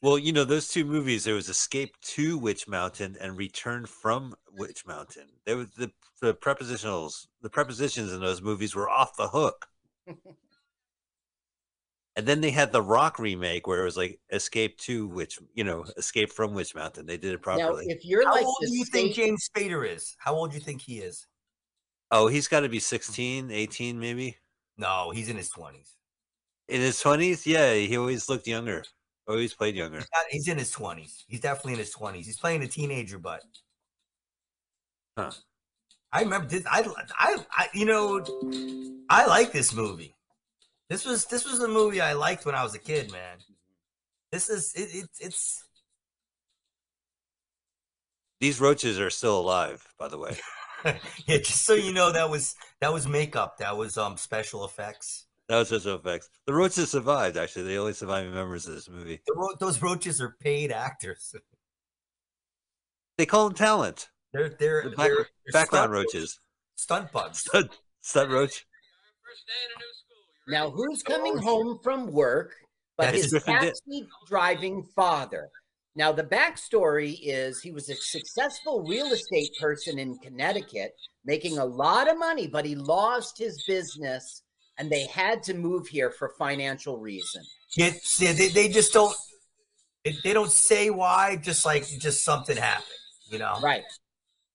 Well, 0.02 0.18
you 0.20 0.34
know 0.34 0.44
those 0.44 0.68
two 0.68 0.84
movies. 0.84 1.24
There 1.24 1.36
was 1.36 1.48
Escape 1.48 1.96
to 2.02 2.38
Witch 2.38 2.68
Mountain 2.68 3.16
and 3.22 3.38
Return 3.38 3.86
from 3.86 4.36
Witch 4.52 4.86
Mountain. 4.86 5.30
There 5.46 5.56
was 5.56 5.68
the 5.78 5.92
the 6.22 6.34
prepositionals, 6.34 7.28
the 7.42 7.50
prepositions 7.50 8.12
in 8.14 8.22
those 8.22 8.42
movies 8.42 8.76
were 8.76 8.90
off 8.90 9.16
the 9.18 9.28
hook. 9.30 9.68
and 12.16 12.26
then 12.26 12.42
they 12.42 12.52
had 12.52 12.72
the 12.72 12.82
Rock 12.82 13.18
remake 13.20 13.66
where 13.68 13.82
it 13.82 13.86
was 13.86 13.98
like 13.98 14.20
Escape 14.32 14.78
to 14.80 15.08
Witch, 15.08 15.40
you 15.56 15.64
know, 15.64 15.84
Escape 15.98 16.32
from 16.32 16.54
Witch 16.54 16.76
Mountain. 16.76 17.06
They 17.06 17.18
did 17.18 17.34
it 17.34 17.42
properly. 17.42 17.86
Now, 17.88 17.94
if 17.94 18.06
you're 18.06 18.26
How 18.26 18.34
like 18.36 18.46
old 18.46 18.58
do 18.62 18.72
you 18.76 18.86
think 18.86 19.14
James 19.16 19.50
Spader 19.50 19.88
is? 19.90 20.16
How 20.20 20.36
old 20.36 20.52
do 20.52 20.58
you 20.58 20.62
think 20.64 20.82
he 20.82 21.00
is? 21.00 21.28
oh, 22.12 22.28
he's 22.28 22.48
got 22.48 22.60
to 22.60 22.70
be 22.70 22.80
16, 22.80 23.50
18 23.50 24.00
maybe. 24.00 24.38
No, 24.78 25.10
he's 25.12 25.30
in 25.30 25.38
his 25.38 25.50
twenties. 25.50 25.96
In 26.70 26.80
his 26.80 27.02
20s? 27.02 27.46
Yeah, 27.48 27.74
he 27.74 27.98
always 27.98 28.30
looked 28.30 28.46
younger. 28.48 28.84
Always 29.28 29.54
played 29.54 29.76
younger. 29.76 29.98
He's, 29.98 30.08
not- 30.14 30.26
he's 30.30 30.48
in 30.48 30.58
his 30.60 30.70
twenties. 30.72 31.24
He's 31.28 31.40
definitely 31.40 31.74
in 31.74 31.80
his 31.80 31.92
twenties. 31.92 32.26
He's 32.28 32.38
playing 32.38 32.62
a 32.62 32.68
teenager, 32.68 33.18
but 33.18 33.42
Huh. 35.18 35.32
I 36.12 36.22
remember 36.22 36.48
this. 36.48 36.64
I, 36.70 36.86
I, 37.18 37.38
I, 37.52 37.68
you 37.74 37.86
know, 37.86 38.24
I 39.10 39.26
like 39.26 39.52
this 39.52 39.74
movie. 39.74 40.16
This 40.90 41.06
was 41.06 41.26
this 41.26 41.46
was 41.46 41.60
a 41.60 41.68
movie 41.68 42.02
I 42.02 42.14
liked 42.14 42.46
when 42.46 42.56
I 42.56 42.64
was 42.64 42.76
a 42.76 42.80
kid, 42.80 43.12
man. 43.12 43.38
This 44.32 44.50
is 44.50 44.74
it, 44.76 44.94
it 44.96 45.10
it's 45.20 45.64
These 48.40 48.60
roaches 48.60 49.00
are 49.00 49.10
still 49.10 49.40
alive, 49.40 49.88
by 49.98 50.08
the 50.08 50.18
way. 50.18 50.38
yeah. 50.86 51.38
Just 51.38 51.66
so 51.66 51.74
you 51.74 51.94
know, 51.94 52.12
that 52.12 52.30
was 52.30 52.56
that 52.82 52.92
was 52.94 53.08
makeup. 53.08 53.58
That 53.60 53.78
was 53.78 53.98
um 53.98 54.18
special 54.18 54.66
effects. 54.66 55.26
That 55.50 55.58
was 55.58 55.70
just 55.70 55.86
effects. 55.86 56.30
The 56.48 56.54
roaches 56.54 56.92
survived, 56.92 57.38
actually. 57.38 57.64
The 57.66 57.78
only 57.78 57.94
surviving 57.94 58.34
members 58.34 58.66
of 58.68 58.74
this 58.76 58.90
movie. 58.90 59.22
The 59.28 59.34
ro- 59.36 59.56
those 59.60 59.82
roaches 59.82 60.22
are 60.22 60.36
paid 60.42 60.72
actors. 60.72 61.34
They 63.20 63.28
call 63.28 63.48
them 63.48 63.56
talent. 63.56 64.10
They're 64.34 64.50
they're, 64.50 64.84
The 64.86 64.90
back- 64.96 64.98
they're, 65.06 65.16
they're 65.18 65.52
background 65.54 65.92
stunt- 65.92 65.92
roaches. 65.94 66.40
stunt 66.76 67.12
bugs. 67.12 67.42
Stunt, 67.42 67.70
stunt 68.02 68.32
roach. 68.32 68.66
Now, 70.48 70.70
who's 70.70 71.02
coming 71.04 71.38
home 71.38 71.80
from 71.84 72.12
work 72.12 72.54
but 72.98 73.06
That's 73.06 73.24
his 73.24 73.32
Griffin 73.32 73.56
taxi 73.56 74.08
driving 74.28 74.84
father? 74.96 75.50
Now, 75.96 76.12
the 76.12 76.24
backstory 76.24 77.20
is 77.22 77.62
he 77.62 77.72
was 77.72 77.90
a 77.90 77.96
successful 77.96 78.84
real 78.84 79.08
estate 79.08 79.52
person 79.60 80.00
in 80.00 80.18
Connecticut, 80.18 80.96
making 81.24 81.60
a 81.60 81.66
lot 81.66 82.10
of 82.10 82.18
money, 82.18 82.48
but 82.48 82.66
he 82.66 82.76
lost 82.76 83.38
his 83.38 83.64
business 83.68 84.44
and 84.80 84.92
they 84.92 85.06
had 85.06 85.44
to 85.44 85.54
move 85.54 85.88
here 85.88 86.10
for 86.10 86.34
financial 86.38 86.98
reason. 86.98 87.44
Yeah, 87.78 87.92
see, 88.02 88.32
they, 88.32 88.48
they 88.48 88.70
just 88.70 88.92
don't 88.92 89.16
they, 90.04 90.16
they 90.24 90.34
don't 90.34 90.52
say 90.52 90.90
why. 90.90 91.36
Just 91.36 91.64
like 91.64 91.88
just 91.88 92.24
something 92.24 92.58
happened, 92.58 92.88
you 93.30 93.38
know. 93.38 93.60
Right. 93.62 93.84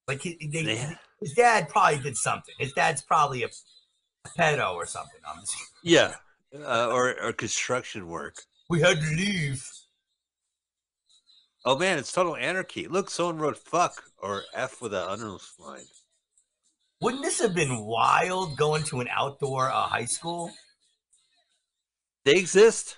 Like 0.09 0.23
he, 0.23 0.36
they, 0.52 0.97
his 1.20 1.35
dad 1.35 1.69
probably 1.69 2.01
did 2.01 2.16
something. 2.16 2.55
His 2.59 2.73
dad's 2.73 3.02
probably 3.02 3.44
a 3.44 3.48
pedo 4.36 4.74
or 4.74 4.86
something. 4.86 5.20
I'm 5.26 5.40
just, 5.40 5.56
Yeah. 5.82 6.14
Uh, 6.55 6.88
or, 6.90 7.14
or 7.22 7.32
construction 7.32 8.09
work. 8.09 8.36
we 8.70 8.80
had 8.80 9.00
to 9.00 9.10
leave. 9.16 9.68
Oh 11.64 11.76
man, 11.76 11.98
it's 11.98 12.12
total 12.12 12.36
anarchy. 12.36 12.86
Look, 12.88 13.10
someone 13.10 13.38
wrote 13.38 13.59
fuck 13.59 14.02
or 14.18 14.44
F 14.55 14.80
with 14.80 14.94
an 14.94 15.06
underline. 15.06 15.84
Wouldn't 17.00 17.22
this 17.22 17.40
have 17.40 17.55
been 17.55 17.84
wild 17.84 18.56
going 18.56 18.82
to 18.84 19.00
an 19.00 19.09
outdoor 19.10 19.68
uh, 19.70 19.82
high 19.82 20.06
school? 20.06 20.50
They 22.24 22.36
exist. 22.36 22.96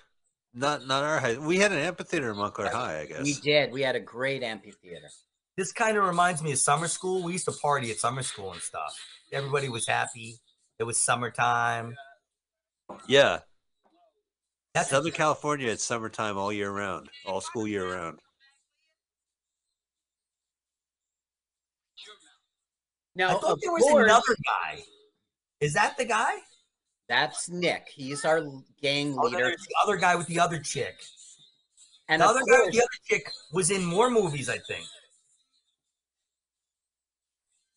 Not 0.53 0.85
not 0.87 1.03
our 1.03 1.19
high. 1.19 1.37
We 1.37 1.57
had 1.57 1.71
an 1.71 1.79
amphitheater 1.79 2.31
in 2.31 2.37
Montclair 2.37 2.71
High, 2.71 3.01
I 3.01 3.05
guess. 3.05 3.23
We 3.23 3.33
did. 3.35 3.71
We 3.71 3.81
had 3.81 3.95
a 3.95 3.99
great 3.99 4.43
amphitheater. 4.43 5.09
This 5.57 5.71
kind 5.71 5.97
of 5.97 6.03
reminds 6.05 6.41
me 6.41 6.51
of 6.51 6.57
summer 6.59 6.87
school. 6.87 7.23
We 7.23 7.33
used 7.33 7.45
to 7.45 7.51
party 7.51 7.91
at 7.91 7.97
summer 7.97 8.23
school 8.23 8.51
and 8.53 8.61
stuff. 8.61 8.93
Everybody 9.31 9.69
was 9.69 9.87
happy. 9.87 10.37
It 10.81 10.85
was 10.85 10.99
summertime. 10.99 11.95
Yeah. 13.07 13.41
That's 14.73 14.89
Southern 14.89 15.11
California, 15.11 15.69
it's 15.69 15.83
summertime 15.83 16.39
all 16.39 16.51
year 16.51 16.71
round, 16.71 17.07
all 17.23 17.39
school 17.39 17.67
year 17.67 17.93
round. 17.93 18.17
Now, 23.13 23.37
I 23.37 23.39
thought 23.39 23.59
there 23.61 23.71
was 23.71 23.83
course- 23.83 24.05
another 24.05 24.35
guy. 24.43 24.81
Is 25.59 25.73
that 25.75 25.97
the 25.97 26.05
guy? 26.05 26.39
That's 27.07 27.47
Nick. 27.47 27.89
He's 27.93 28.25
our 28.25 28.41
gang 28.81 29.15
Oh, 29.19 29.25
leader. 29.25 29.37
there's 29.37 29.61
the 29.61 29.75
other 29.83 29.97
guy 29.97 30.15
with 30.15 30.25
the 30.25 30.39
other 30.39 30.59
chick. 30.59 30.99
And 32.07 32.23
the 32.23 32.25
of 32.25 32.31
other 32.31 32.39
guy 32.49 32.61
with 32.65 32.73
the 32.73 32.79
other 32.81 32.99
chick 33.07 33.31
was 33.51 33.69
in 33.69 33.85
more 33.85 34.09
movies, 34.09 34.49
I 34.49 34.57
think. 34.57 34.87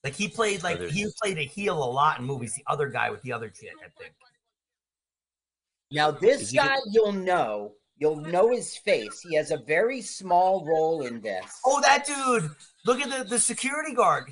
Like 0.04 0.14
he 0.14 0.28
played 0.28 0.62
like 0.62 0.76
Other- 0.76 0.88
he 0.90 1.10
played 1.22 1.38
a 1.38 1.44
heel 1.44 1.82
a 1.82 1.90
lot 1.90 2.18
in 2.20 2.26
movies. 2.26 2.54
The 2.54 2.62
other 2.66 2.88
guy 2.88 3.10
with 3.10 3.22
the 3.22 3.32
other 3.32 3.48
chick, 3.48 3.72
I 3.82 3.88
think. 3.98 4.12
Now, 5.90 6.10
this 6.10 6.52
guy, 6.52 6.76
good? 6.76 6.92
you'll 6.92 7.12
know. 7.12 7.72
You'll 7.96 8.16
know 8.16 8.50
his 8.50 8.76
face. 8.76 9.20
He 9.26 9.36
has 9.36 9.50
a 9.50 9.58
very 9.58 10.02
small 10.02 10.66
role 10.66 11.06
in 11.06 11.20
this. 11.20 11.60
Oh, 11.64 11.80
that 11.80 12.04
dude! 12.06 12.50
Look 12.84 13.00
at 13.00 13.08
the, 13.16 13.24
the 13.24 13.38
security 13.38 13.94
guard. 13.94 14.30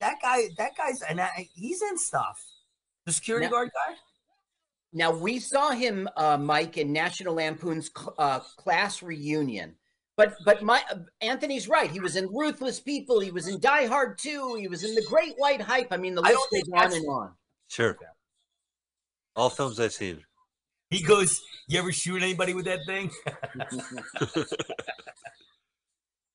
That 0.00 0.16
guy. 0.20 0.48
That 0.58 0.76
guy's 0.76 1.00
and 1.02 1.18
that, 1.18 1.32
he's 1.54 1.80
in 1.82 1.96
stuff. 1.96 2.44
The 3.06 3.12
security 3.12 3.46
Now- 3.46 3.52
guard 3.52 3.70
guy. 3.74 3.94
Now, 4.92 5.12
we 5.12 5.38
saw 5.38 5.70
him, 5.70 6.08
uh, 6.16 6.36
Mike, 6.36 6.76
in 6.76 6.92
National 6.92 7.34
Lampoon's 7.34 7.92
cl- 7.96 8.12
uh, 8.18 8.40
class 8.40 9.04
reunion. 9.04 9.76
But 10.20 10.34
but 10.44 10.62
my 10.62 10.82
Anthony's 11.22 11.66
right. 11.66 11.90
He 11.90 11.98
was 11.98 12.14
in 12.16 12.26
Ruthless 12.26 12.78
People. 12.78 13.20
He 13.20 13.30
was 13.30 13.48
in 13.48 13.58
Die 13.58 13.86
Hard 13.86 14.18
2. 14.18 14.56
He 14.56 14.68
was 14.68 14.84
in 14.84 14.94
The 14.94 15.02
Great 15.08 15.32
White 15.38 15.62
Hype. 15.62 15.86
I 15.90 15.96
mean, 15.96 16.14
the 16.14 16.20
list 16.20 16.36
goes 16.52 16.68
on 16.74 16.92
and 16.92 17.08
on. 17.08 17.30
Sure. 17.68 17.96
All 19.34 19.48
films 19.48 19.80
I've 19.80 19.94
seen. 19.94 20.22
He 20.90 21.02
goes, 21.02 21.40
"You 21.68 21.78
ever 21.78 21.90
shoot 21.90 22.22
anybody 22.22 22.52
with 22.52 22.66
that 22.66 22.80
thing?" 22.86 23.10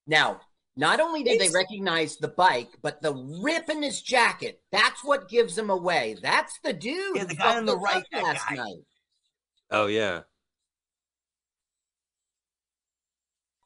Now, 0.08 0.42
not 0.76 1.00
only 1.00 1.24
did 1.24 1.40
they 1.40 1.50
recognize 1.50 2.18
the 2.18 2.28
bike, 2.28 2.70
but 2.82 3.02
the 3.04 3.14
rip 3.42 3.70
in 3.70 3.82
his 3.84 4.02
jacket. 4.02 4.62
That's 4.72 5.04
what 5.04 5.30
gives 5.30 5.56
him 5.58 5.72
away. 5.72 6.16
That's 6.22 6.60
the 6.64 6.74
dude. 6.74 7.18
Yeah, 7.18 7.26
the 7.26 7.36
guy 7.36 7.58
on 7.58 7.66
the 7.66 7.74
fucked 7.74 8.14
us 8.14 8.14
right, 8.14 8.24
last 8.24 8.50
guy. 8.50 8.56
night. 8.56 8.84
Oh 9.70 9.86
yeah. 9.88 10.22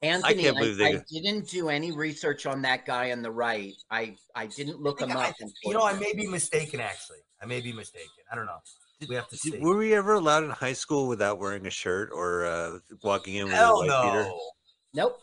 Anthony, 0.02 0.44
can't 0.44 0.58
I, 0.58 0.74
they- 0.74 0.96
I 0.96 1.04
didn't 1.12 1.50
do 1.50 1.68
any 1.70 1.92
research 1.92 2.46
on 2.46 2.62
that 2.62 2.86
guy 2.86 3.12
on 3.12 3.22
the 3.22 3.32
right. 3.32 3.74
I, 3.92 4.16
I 4.34 4.48
didn't 4.48 4.80
look 4.82 5.02
him 5.02 5.12
I- 5.12 5.30
up. 5.30 5.36
you 5.66 5.74
know, 5.74 5.84
I 5.84 5.94
may 5.94 6.14
be 6.14 6.26
mistaken. 6.28 6.80
Actually, 6.80 7.18
I 7.42 7.46
may 7.46 7.60
be 7.60 7.74
mistaken. 7.74 8.10
I 8.32 8.36
don't 8.36 8.46
know. 8.46 8.60
We 9.08 9.16
have 9.16 9.28
to 9.30 9.38
see. 9.38 9.52
Did- 9.52 9.62
were 9.62 9.76
we 9.78 9.94
ever 9.94 10.14
allowed 10.14 10.44
in 10.46 10.50
high 10.52 10.74
school 10.74 11.08
without 11.08 11.38
wearing 11.40 11.66
a 11.68 11.70
shirt 11.70 12.12
or 12.14 12.46
uh, 12.46 12.80
walking 13.04 13.36
in 13.36 13.46
with 13.46 13.54
Hell 13.54 13.82
a 13.82 13.88
white 13.88 13.88
no. 13.88 14.04
beater? 14.04 14.32
Nope. 14.94 15.20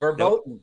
Verboten. 0.00 0.60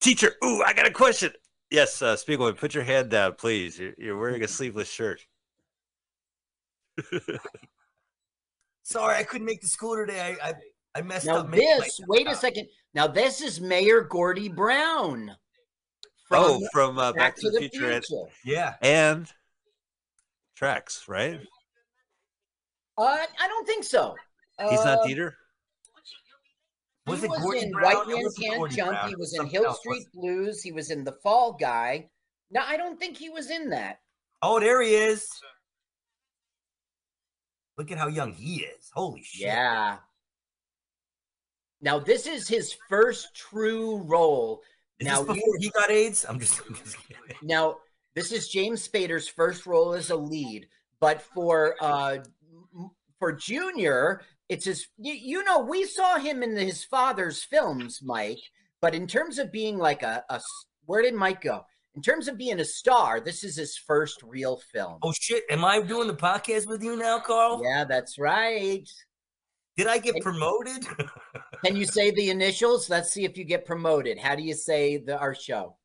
Teacher, 0.00 0.32
ooh, 0.44 0.62
I 0.64 0.72
got 0.72 0.86
a 0.86 0.90
question. 0.90 1.30
Yes, 1.70 2.00
uh, 2.02 2.16
Spiegel, 2.16 2.52
put 2.54 2.74
your 2.74 2.84
hand 2.84 3.10
down, 3.10 3.34
please. 3.34 3.78
You're, 3.78 3.92
you're 3.98 4.18
wearing 4.18 4.42
a 4.42 4.48
sleeveless 4.48 4.90
shirt. 4.90 5.24
Sorry, 8.82 9.16
I 9.16 9.22
couldn't 9.24 9.46
make 9.46 9.60
the 9.60 9.68
school 9.68 9.94
today. 9.96 10.36
I 10.42 10.48
I, 10.48 10.52
I 10.94 11.02
messed 11.02 11.26
Now 11.26 11.38
up. 11.38 11.48
making 11.48 11.68
this, 11.78 12.00
wait 12.08 12.26
a 12.28 12.34
second. 12.34 12.66
Now 12.94 13.06
this 13.06 13.40
is 13.40 13.60
Mayor 13.60 14.00
Gordy 14.02 14.48
Brown. 14.48 15.36
oh, 16.32 16.60
from 16.72 16.98
uh, 16.98 17.12
Back, 17.12 17.36
to 17.36 17.50
the, 17.50 17.58
Future, 17.60 17.90
and- 17.90 18.04
Yeah. 18.44 18.74
and 18.82 19.32
tracks, 20.56 21.04
right? 21.08 21.40
Uh, 22.98 23.02
I 23.38 23.48
don't 23.48 23.66
think 23.66 23.84
so. 23.84 24.14
He's 24.68 24.80
Uh, 24.80 24.96
not 24.96 25.06
Dieter. 25.06 25.32
He 27.06 27.10
Was 27.12 27.22
was, 27.22 27.24
it 27.24 27.42
Gordon 27.42 27.62
in 27.64 27.70
Brown? 27.72 27.94
White 27.96 28.08
It 28.08 28.22
Man 28.22 28.30
Can't 28.58 28.72
Jump. 28.72 28.90
Brown. 28.90 29.08
He 29.08 29.14
was 29.16 29.20
was 29.20 29.32
in 29.32 29.36
something 29.38 29.52
Hill 29.52 29.66
else, 29.66 29.78
Street 29.78 30.06
Blues. 30.12 30.62
He 30.62 30.70
was 30.72 30.90
in 30.90 31.02
The 31.04 31.12
Fall 31.22 31.52
Guy. 31.54 32.08
No, 32.50 32.60
I 32.64 32.76
don't 32.76 32.98
think 32.98 33.16
he 33.16 33.30
was 33.30 33.50
in 33.50 33.70
that. 33.70 34.00
Oh, 34.42 34.60
there 34.60 34.82
he 34.82 34.94
is. 34.94 35.28
Look 37.78 37.90
at 37.90 37.98
how 37.98 38.08
young 38.08 38.32
he 38.34 38.62
is. 38.64 38.90
Holy 38.92 39.22
shit. 39.22 39.46
Yeah. 39.46 39.98
Now 41.80 41.98
this 41.98 42.26
is 42.26 42.48
his 42.48 42.74
first 42.88 43.34
true 43.34 43.98
role. 44.02 44.62
Is 44.98 45.06
now 45.06 45.22
before 45.22 45.56
he 45.58 45.70
got 45.70 45.90
AIDS? 45.90 46.26
I'm 46.28 46.38
just, 46.38 46.60
I'm 46.68 46.74
just 46.74 46.96
kidding. 47.08 47.36
Now, 47.42 47.76
this 48.14 48.32
is 48.32 48.48
James 48.48 48.86
Spader's 48.86 49.28
first 49.28 49.66
role 49.66 49.94
as 49.94 50.10
a 50.10 50.16
lead, 50.16 50.68
but 51.00 51.22
for 51.22 51.76
uh 51.80 52.18
for 53.18 53.32
Junior, 53.32 54.22
it's 54.48 54.66
his 54.66 54.86
you, 54.98 55.14
you 55.14 55.44
know, 55.44 55.60
we 55.60 55.84
saw 55.84 56.18
him 56.18 56.42
in 56.42 56.56
his 56.56 56.84
father's 56.84 57.42
films, 57.42 58.00
Mike, 58.02 58.40
but 58.80 58.94
in 58.94 59.06
terms 59.06 59.38
of 59.38 59.52
being 59.52 59.78
like 59.78 60.02
a, 60.02 60.24
a 60.28 60.40
where 60.86 61.02
did 61.02 61.14
Mike 61.14 61.42
go? 61.42 61.64
in 61.94 62.02
terms 62.02 62.28
of 62.28 62.38
being 62.38 62.60
a 62.60 62.64
star, 62.64 63.20
this 63.20 63.42
is 63.42 63.56
his 63.56 63.76
first 63.76 64.22
real 64.22 64.60
film. 64.72 64.98
Oh 65.02 65.12
shit! 65.12 65.44
Am 65.50 65.64
I 65.64 65.80
doing 65.80 66.06
the 66.06 66.14
podcast 66.14 66.66
with 66.66 66.82
you 66.82 66.96
now, 66.96 67.18
Carl? 67.18 67.60
Yeah, 67.64 67.84
that's 67.84 68.18
right. 68.18 68.88
Did 69.80 69.86
I 69.86 69.96
get 69.96 70.20
promoted? 70.20 70.86
Can 71.64 71.74
you 71.74 71.86
say 71.86 72.10
the 72.10 72.28
initials? 72.36 72.90
Let's 72.90 73.10
see 73.10 73.24
if 73.24 73.38
you 73.38 73.44
get 73.44 73.64
promoted. 73.64 74.18
How 74.18 74.34
do 74.34 74.42
you 74.42 74.52
say 74.52 74.98
the 74.98 75.18
our 75.18 75.34
show? 75.34 75.76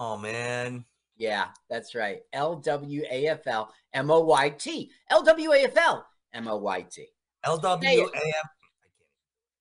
oh 0.00 0.16
man. 0.16 0.84
Yeah, 1.16 1.46
that's 1.70 1.94
right. 1.94 2.22
L 2.32 2.56
W 2.56 3.04
A 3.08 3.28
F 3.28 3.46
L 3.46 3.72
M 3.92 4.10
O 4.10 4.18
Y 4.18 4.48
T. 4.48 4.90
L 5.10 5.22
W 5.22 5.52
A 5.52 5.62
F 5.62 5.76
L 5.76 6.04
M 6.32 6.48
O 6.48 6.56
Y 6.56 6.86
T. 6.90 7.06
L 7.44 7.56
W 7.56 8.02
A 8.02 8.04
F 8.04 8.48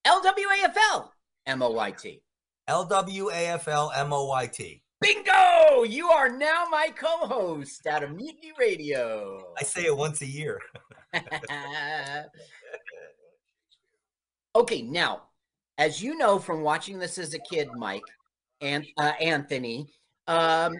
L 0.05 0.23
W 0.23 0.47
A 0.49 0.63
F 0.65 0.77
L 0.91 1.13
M 1.45 1.61
O 1.61 1.69
Y 1.69 1.91
T. 1.91 2.23
L 2.67 2.85
W 2.85 3.29
A 3.29 3.47
F 3.49 3.67
L 3.67 3.91
M 3.95 4.13
O 4.13 4.25
Y 4.25 4.47
T. 4.47 4.81
Bingo! 4.99 5.83
You 5.83 6.09
are 6.09 6.29
now 6.29 6.65
my 6.71 6.87
co-host 6.95 7.85
out 7.85 8.01
of 8.01 8.15
Mutiny 8.15 8.51
Radio. 8.57 9.53
I 9.59 9.63
say 9.63 9.85
it 9.85 9.95
once 9.95 10.21
a 10.21 10.25
year. 10.25 10.59
okay, 14.55 14.81
now, 14.81 15.23
as 15.77 16.01
you 16.01 16.17
know 16.17 16.39
from 16.39 16.61
watching 16.61 16.99
this 16.99 17.17
as 17.17 17.33
a 17.33 17.39
kid, 17.39 17.69
Mike 17.75 18.03
and 18.61 18.85
uh, 18.97 19.13
Anthony, 19.19 19.87
um, 20.27 20.73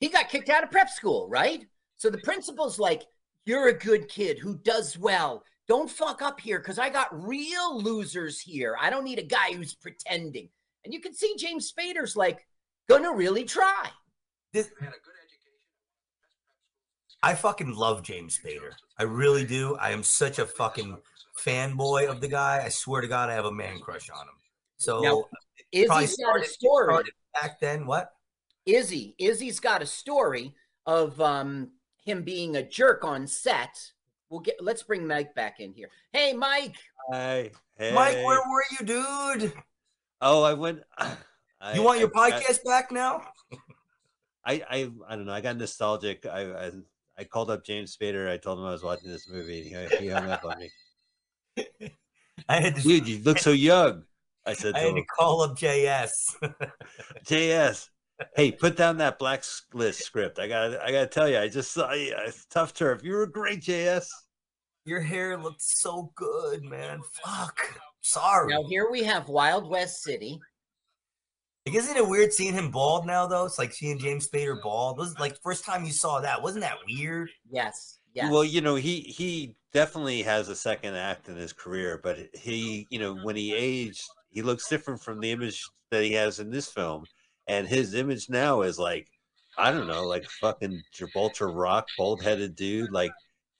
he 0.00 0.08
got 0.08 0.28
kicked 0.28 0.48
out 0.48 0.64
of 0.64 0.70
prep 0.70 0.88
school, 0.88 1.28
right? 1.28 1.66
So 1.96 2.10
the 2.10 2.18
principal's 2.18 2.78
like, 2.78 3.02
"You're 3.44 3.68
a 3.68 3.78
good 3.78 4.08
kid 4.08 4.38
who 4.38 4.56
does 4.58 4.98
well. 4.98 5.42
Don't 5.68 5.90
fuck 5.90 6.22
up 6.22 6.38
here, 6.40 6.60
because 6.60 6.78
I 6.78 6.90
got 6.90 7.08
real 7.26 7.80
losers 7.80 8.40
here. 8.40 8.76
I 8.80 8.90
don't 8.90 9.04
need 9.04 9.18
a 9.18 9.22
guy 9.22 9.52
who's 9.52 9.74
pretending." 9.74 10.48
And 10.84 10.94
you 10.94 11.00
can 11.00 11.14
see 11.14 11.34
James 11.36 11.72
Spader's 11.72 12.16
like, 12.16 12.46
"Gonna 12.88 13.12
really 13.12 13.44
try." 13.44 13.90
This, 14.52 14.70
I 17.22 17.34
fucking 17.34 17.74
love 17.74 18.02
James 18.02 18.38
Spader. 18.38 18.70
I 18.98 19.02
really 19.02 19.44
do. 19.44 19.76
I 19.76 19.90
am 19.90 20.02
such 20.02 20.38
a 20.38 20.46
fucking 20.46 20.96
fanboy 21.44 22.08
of 22.08 22.20
the 22.20 22.28
guy. 22.28 22.62
I 22.64 22.68
swear 22.68 23.00
to 23.02 23.08
God, 23.08 23.30
I 23.30 23.34
have 23.34 23.44
a 23.44 23.52
man 23.52 23.78
crush 23.80 24.08
on 24.10 24.22
him. 24.26 24.34
So 24.78 25.00
Now, 25.00 25.24
it 25.72 25.86
probably 25.88 26.04
Izzy's 26.04 26.16
got 26.24 26.40
a 26.40 26.44
story. 26.44 27.04
back 27.40 27.60
then. 27.60 27.86
What? 27.86 28.12
Izzy, 28.66 29.14
Izzy's 29.18 29.60
got 29.60 29.82
a 29.82 29.86
story 29.86 30.54
of 30.86 31.20
um, 31.20 31.70
him 32.04 32.22
being 32.22 32.56
a 32.56 32.62
jerk 32.62 33.04
on 33.04 33.26
set. 33.26 33.78
We'll 34.28 34.40
get. 34.40 34.56
Let's 34.62 34.82
bring 34.82 35.06
Mike 35.06 35.34
back 35.34 35.60
in 35.60 35.72
here. 35.72 35.88
Hey, 36.12 36.32
Mike. 36.32 36.74
Hey, 37.12 37.52
hey. 37.78 37.92
Mike, 37.94 38.16
where 38.24 38.40
were 38.40 38.64
you, 38.78 38.86
dude? 38.86 39.52
Oh, 40.20 40.42
I 40.42 40.52
went. 40.54 40.80
I, 41.60 41.74
you 41.74 41.82
want 41.82 42.00
your 42.00 42.10
I- 42.16 42.20
I- 42.26 42.30
podcast 42.32 42.64
back 42.64 42.90
now? 42.90 43.22
I, 44.44 44.62
I 44.70 44.90
I 45.08 45.16
don't 45.16 45.26
know. 45.26 45.32
I 45.32 45.40
got 45.40 45.56
nostalgic. 45.56 46.24
I, 46.26 46.66
I 46.66 46.70
I 47.18 47.24
called 47.24 47.50
up 47.50 47.64
James 47.64 47.96
Spader. 47.96 48.30
I 48.30 48.36
told 48.36 48.58
him 48.58 48.64
I 48.64 48.70
was 48.72 48.82
watching 48.82 49.10
this 49.10 49.28
movie. 49.28 49.72
And 49.72 49.90
he, 49.92 49.96
he 49.96 50.08
hung 50.08 50.28
up 50.30 50.44
on 50.44 50.58
me. 50.58 50.70
I 52.48 52.60
had 52.60 52.76
to, 52.76 52.82
Dude, 52.82 53.08
you 53.08 53.22
look 53.22 53.38
so 53.38 53.52
young. 53.52 54.04
I 54.46 54.52
said 54.52 54.74
I 54.74 54.80
to 54.80 54.86
had 54.86 54.94
to 54.94 55.04
call 55.04 55.42
up 55.42 55.58
JS. 55.58 56.36
JS. 57.26 57.88
Hey, 58.34 58.52
put 58.52 58.76
down 58.76 58.98
that 58.98 59.18
blacklist 59.18 60.02
script. 60.02 60.38
I 60.38 60.48
got. 60.48 60.68
to 60.68 60.82
I 60.82 60.90
got 60.90 61.00
to 61.00 61.06
tell 61.06 61.28
you, 61.28 61.38
I 61.38 61.48
just 61.48 61.72
saw 61.72 61.92
you. 61.92 62.14
It's 62.26 62.46
tough 62.46 62.72
turf. 62.72 63.02
You 63.02 63.12
were 63.14 63.26
great, 63.26 63.60
JS. 63.60 64.06
Your 64.84 65.00
hair 65.00 65.36
looked 65.36 65.62
so 65.62 66.12
good, 66.14 66.62
man. 66.62 67.00
Fuck. 67.24 67.58
Sorry. 68.00 68.54
Now 68.54 68.64
here 68.68 68.88
we 68.90 69.02
have 69.02 69.28
Wild 69.28 69.68
West 69.68 70.02
City. 70.02 70.38
Like, 71.66 71.74
isn't 71.74 71.96
it 71.96 72.08
weird 72.08 72.32
seeing 72.32 72.54
him 72.54 72.70
bald 72.70 73.04
now, 73.04 73.26
though? 73.26 73.44
It's 73.44 73.58
like 73.58 73.72
seeing 73.72 73.98
James 73.98 74.28
Spader 74.28 74.62
bald. 74.62 74.98
Was 74.98 75.18
like 75.18 75.36
first 75.42 75.64
time 75.64 75.84
you 75.84 75.90
saw 75.90 76.20
that. 76.20 76.40
Wasn't 76.40 76.62
that 76.62 76.78
weird? 76.86 77.28
Yes. 77.50 77.95
Yes. 78.16 78.32
Well, 78.32 78.44
you 78.44 78.62
know, 78.62 78.76
he 78.76 79.00
he 79.00 79.54
definitely 79.74 80.22
has 80.22 80.48
a 80.48 80.56
second 80.56 80.94
act 80.96 81.28
in 81.28 81.36
his 81.36 81.52
career, 81.52 82.00
but 82.02 82.16
he, 82.32 82.86
you 82.88 82.98
know, 82.98 83.14
when 83.14 83.36
he 83.36 83.54
aged, 83.54 84.08
he 84.30 84.40
looks 84.40 84.66
different 84.70 85.02
from 85.02 85.20
the 85.20 85.30
image 85.32 85.62
that 85.90 86.02
he 86.02 86.14
has 86.14 86.40
in 86.40 86.50
this 86.50 86.66
film, 86.66 87.04
and 87.46 87.68
his 87.68 87.92
image 87.92 88.30
now 88.30 88.62
is 88.62 88.78
like, 88.78 89.06
I 89.58 89.70
don't 89.70 89.86
know, 89.86 90.06
like 90.06 90.24
fucking 90.40 90.82
Gibraltar 90.92 91.48
Rock, 91.48 91.88
bald 91.98 92.22
headed 92.22 92.56
dude, 92.56 92.90
like 92.90 93.12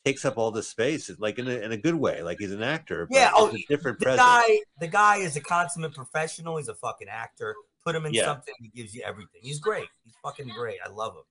takes 0.07 0.25
up 0.25 0.39
all 0.39 0.51
the 0.51 0.63
space, 0.63 1.11
like 1.19 1.39
in 1.39 1.49
a, 1.49 1.59
in 1.59 1.73
a 1.73 1.77
good 1.77 1.97
way, 1.97 2.23
like 2.23 2.39
he's 2.39 2.53
an 2.53 2.63
actor. 2.63 3.07
But 3.11 3.15
Yeah, 3.15 3.31
oh, 3.35 3.49
a 3.55 3.65
different 3.69 3.99
The 3.99 4.07
presence. 4.07 4.27
guy, 4.27 4.59
the 4.81 4.89
guy 4.89 5.17
is 5.19 5.37
a 5.37 5.41
consummate 5.41 5.95
professional. 5.95 6.57
He's 6.57 6.69
a 6.69 6.75
fucking 6.75 7.09
actor. 7.11 7.55
Put 7.85 7.95
him 7.95 8.07
in 8.07 8.15
Yeah. 8.15 8.25
something, 8.25 8.55
he 8.61 8.69
gives 8.69 8.95
you 8.95 9.03
everything. 9.05 9.41
He's 9.43 9.59
great. 9.61 9.89
He's 10.05 10.15
fucking 10.25 10.49
great. 10.49 10.79
I 10.83 10.89
love 10.89 11.15
him. 11.15 11.25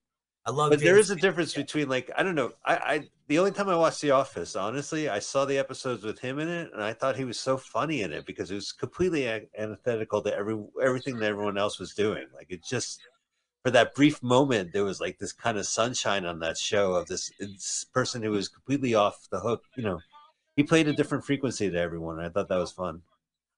I 0.46 0.52
love. 0.52 0.70
but 0.70 0.80
there 0.80 0.98
is 0.98 1.10
a 1.10 1.16
difference 1.16 1.54
between 1.54 1.90
like 1.90 2.12
I 2.16 2.24
don't 2.24 2.36
know. 2.36 2.52
I, 2.64 2.76
I 2.76 3.04
the 3.28 3.40
only 3.40 3.52
time 3.52 3.70
I 3.70 3.76
watched 3.76 4.02
The 4.02 4.12
Office, 4.12 4.56
honestly, 4.56 5.10
I 5.10 5.20
saw 5.20 5.46
the 5.46 5.58
episodes 5.58 6.04
with 6.04 6.20
him 6.20 6.40
in 6.40 6.48
it, 6.48 6.72
and 6.72 6.84
I 6.84 6.94
thought 6.94 7.16
he 7.16 7.26
was 7.26 7.40
so 7.40 7.58
funny 7.58 8.04
in 8.04 8.14
it 8.14 8.26
because 8.26 8.52
it 8.52 8.56
was 8.56 8.72
completely 8.72 9.28
antithetical 9.28 10.22
to 10.22 10.36
every 10.36 10.58
everything 10.82 11.18
that 11.18 11.30
everyone 11.30 11.58
else 11.58 11.80
was 11.80 11.94
doing. 11.94 12.26
Like 12.36 12.48
it 12.50 12.64
just 12.64 13.00
for 13.66 13.72
that 13.72 13.96
brief 13.96 14.22
moment, 14.22 14.74
there 14.74 14.84
was 14.84 15.02
like 15.02 15.18
this 15.18 15.34
kind 15.34 15.58
of 15.58 15.66
sunshine 15.66 16.24
on 16.24 16.38
that 16.38 16.56
show 16.56 16.94
of 16.94 17.08
this, 17.08 17.32
this 17.40 17.84
person 17.92 18.22
who 18.22 18.30
was 18.30 18.48
completely 18.48 18.94
off 18.94 19.28
the 19.32 19.40
hook. 19.40 19.64
You 19.76 19.84
know, 19.84 20.00
he 20.56 20.62
played 20.62 20.88
a 20.88 20.94
different 20.94 21.26
frequency 21.26 21.72
to 21.72 21.80
everyone. 21.80 22.20
And 22.20 22.28
I 22.28 22.30
thought 22.30 22.48
that 22.50 22.60
was 22.60 22.72
fun. 22.72 23.02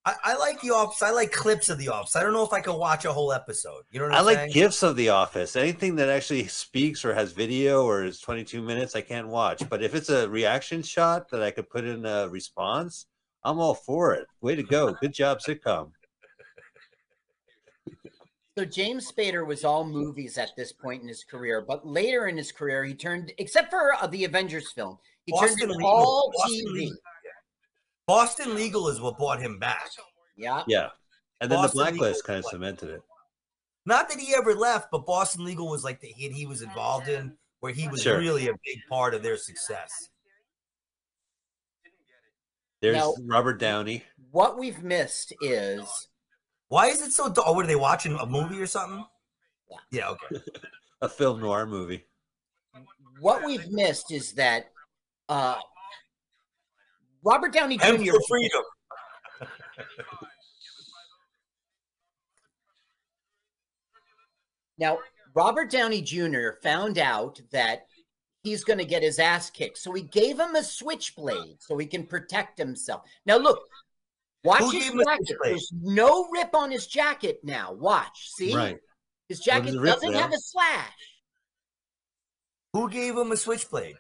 I, 0.08 0.16
I 0.24 0.38
like 0.38 0.62
the 0.62 0.72
office. 0.72 1.04
I 1.04 1.10
like 1.12 1.34
clips 1.34 1.68
of 1.68 1.78
the 1.78 1.90
office. 1.90 2.16
I 2.16 2.24
don't 2.24 2.32
know 2.32 2.46
if 2.46 2.54
I 2.54 2.62
could 2.62 2.78
watch 2.78 3.04
a 3.04 3.12
whole 3.12 3.34
episode. 3.34 3.84
You 3.92 4.00
know 4.00 4.06
what 4.06 4.16
I 4.16 4.20
I'm 4.20 4.26
like 4.26 4.38
saying? 4.38 4.52
gifs 4.52 4.82
of 4.82 4.96
The 4.96 5.10
Office. 5.10 5.58
Anything 5.58 5.98
that 5.98 6.08
actually 6.08 6.48
speaks 6.48 7.04
or 7.04 7.14
has 7.14 7.34
video 7.34 7.84
or 7.84 8.06
is 8.06 8.22
22 8.22 8.62
minutes, 8.62 8.96
I 8.96 9.02
can't 9.02 9.28
watch. 9.28 9.68
But 9.70 9.84
if 9.84 9.94
it's 9.94 10.10
a 10.10 10.30
reaction 10.30 10.82
shot 10.82 11.30
that 11.32 11.44
I 11.44 11.52
could 11.52 11.70
put 11.70 11.84
in 11.84 12.06
a 12.06 12.30
response, 12.30 13.08
I'm 13.44 13.60
all 13.60 13.74
for 13.74 14.14
it. 14.14 14.28
Way 14.40 14.56
to 14.56 14.64
go. 14.64 14.94
Good 14.94 15.14
job, 15.14 15.40
sitcom. 15.40 15.92
So 18.58 18.64
James 18.64 19.12
Spader 19.12 19.46
was 19.46 19.66
all 19.66 19.84
movies 19.84 20.38
at 20.38 20.52
this 20.56 20.72
point 20.72 21.02
in 21.02 21.10
his 21.10 21.26
career, 21.26 21.66
but 21.68 21.86
later 21.86 22.28
in 22.28 22.38
his 22.38 22.54
career, 22.54 22.86
he 22.86 22.94
turned, 22.94 23.34
except 23.40 23.70
for 23.70 23.94
uh, 23.94 24.08
the 24.08 24.24
Avengers 24.24 24.72
film, 24.72 24.98
he 25.26 25.34
Boston 25.34 25.50
turned 25.60 25.72
to 25.74 25.78
Legal. 25.78 25.86
all 25.92 26.32
Boston 26.34 26.66
TV. 26.66 26.74
Legal. 26.74 26.98
Boston 28.08 28.56
Legal 28.56 28.88
is 28.88 29.00
what 29.02 29.18
brought 29.18 29.42
him 29.42 29.60
back. 29.60 29.90
Yeah. 30.38 30.64
Yeah. 30.68 30.90
And 31.42 31.52
then 31.52 31.60
Boston 31.60 31.78
the 31.80 31.84
Legal 31.86 31.98
blacklist 32.00 32.24
kind 32.26 32.40
of 32.40 32.46
cemented 32.46 32.90
it. 32.90 33.02
Not 33.86 34.10
that 34.10 34.20
he 34.20 34.34
ever 34.36 34.56
left, 34.56 34.90
but 34.92 35.06
Boston 35.06 35.46
Legal 35.46 35.70
was 35.70 35.84
like 35.84 36.00
the 36.02 36.08
hit 36.08 36.32
he 36.32 36.46
was 36.46 36.62
involved 36.62 37.08
in, 37.08 37.38
where 37.60 37.72
he 37.74 37.88
was 37.88 38.02
Sure. 38.02 38.18
really 38.18 38.48
a 38.48 38.54
big 38.66 38.80
part 38.90 39.14
of 39.14 39.24
their 39.24 39.38
success. 39.38 39.92
There's 42.82 42.98
Now- 42.98 43.16
Robert 43.26 43.60
Downey. 43.60 44.04
What 44.32 44.58
we've 44.58 44.84
missed 44.84 45.34
is 45.42 46.08
Why 46.70 46.88
is 46.88 47.02
it 47.02 47.12
so? 47.14 47.30
Dark? 47.30 47.48
Oh, 47.48 47.54
what 47.54 47.64
are 47.64 47.68
they 47.68 47.76
watching? 47.78 48.14
A 48.20 48.26
movie 48.26 48.60
or 48.62 48.68
something? 48.68 49.06
Yeah. 49.92 50.10
Okay. 50.10 50.42
A 51.02 51.08
film 51.10 51.40
noir 51.40 51.66
movie. 51.66 52.06
what 53.20 53.44
we've 53.46 53.70
missed 53.70 54.12
is 54.12 54.34
that 54.34 54.72
uh, 55.30 55.58
Robert 57.24 57.54
Downey 57.54 57.78
And 57.82 58.04
Jr. 58.04 58.12
for 58.12 58.22
freedom. 58.28 58.62
Now, 64.78 65.00
Robert 65.34 65.72
Downey 65.72 66.02
Jr. 66.02 66.52
found 66.62 66.98
out 66.98 67.42
that 67.52 67.88
he's 68.44 68.64
going 68.64 68.80
to 68.80 68.86
get 68.86 69.04
his 69.04 69.20
ass 69.20 69.50
kicked. 69.50 69.78
So 69.78 69.92
he 69.94 70.04
gave 70.04 70.40
him 70.40 70.56
a 70.56 70.64
switchblade 70.64 71.58
so 71.60 71.78
he 71.78 71.86
can 71.86 72.06
protect 72.06 72.58
himself. 72.58 73.02
Now, 73.26 73.38
look, 73.38 73.60
watch 74.44 74.60
Who 74.60 74.72
his 74.72 74.84
gave 74.84 74.94
him 74.94 75.00
a 75.00 75.06
jacket. 75.06 75.38
There's 75.44 75.72
no 75.82 76.28
rip 76.32 76.56
on 76.56 76.72
his 76.72 76.88
jacket 76.88 77.40
now. 77.44 77.74
Watch. 77.74 78.30
See? 78.36 78.56
Right. 78.56 78.78
His 79.30 79.40
jacket 79.40 79.70
is 79.70 79.74
the 79.76 79.82
rip 79.82 79.96
doesn't 79.96 80.12
there? 80.12 80.22
have 80.22 80.32
a 80.32 80.38
slash. 80.38 80.92
Who 82.74 82.90
gave 82.90 83.18
him 83.18 83.32
a 83.32 83.38
switchblade? 83.38 83.96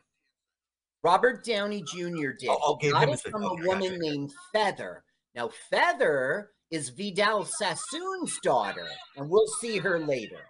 Robert 1.03 1.45
Downey 1.45 1.83
Jr. 1.83 2.31
did. 2.37 2.49
Oh, 2.49 2.75
gave 2.75 2.93
got 2.93 3.09
it 3.09 3.19
from 3.19 3.43
a 3.43 3.51
okay, 3.51 3.63
woman 3.67 3.91
gotcha. 3.93 3.97
named 3.99 4.33
Feather. 4.53 5.03
Now, 5.35 5.49
Feather 5.69 6.51
is 6.71 6.89
Vidal 6.89 7.45
Sassoon's 7.45 8.37
daughter, 8.43 8.87
and 9.15 9.29
we'll 9.29 9.47
see 9.61 9.77
her 9.77 9.99
later. 9.99 10.41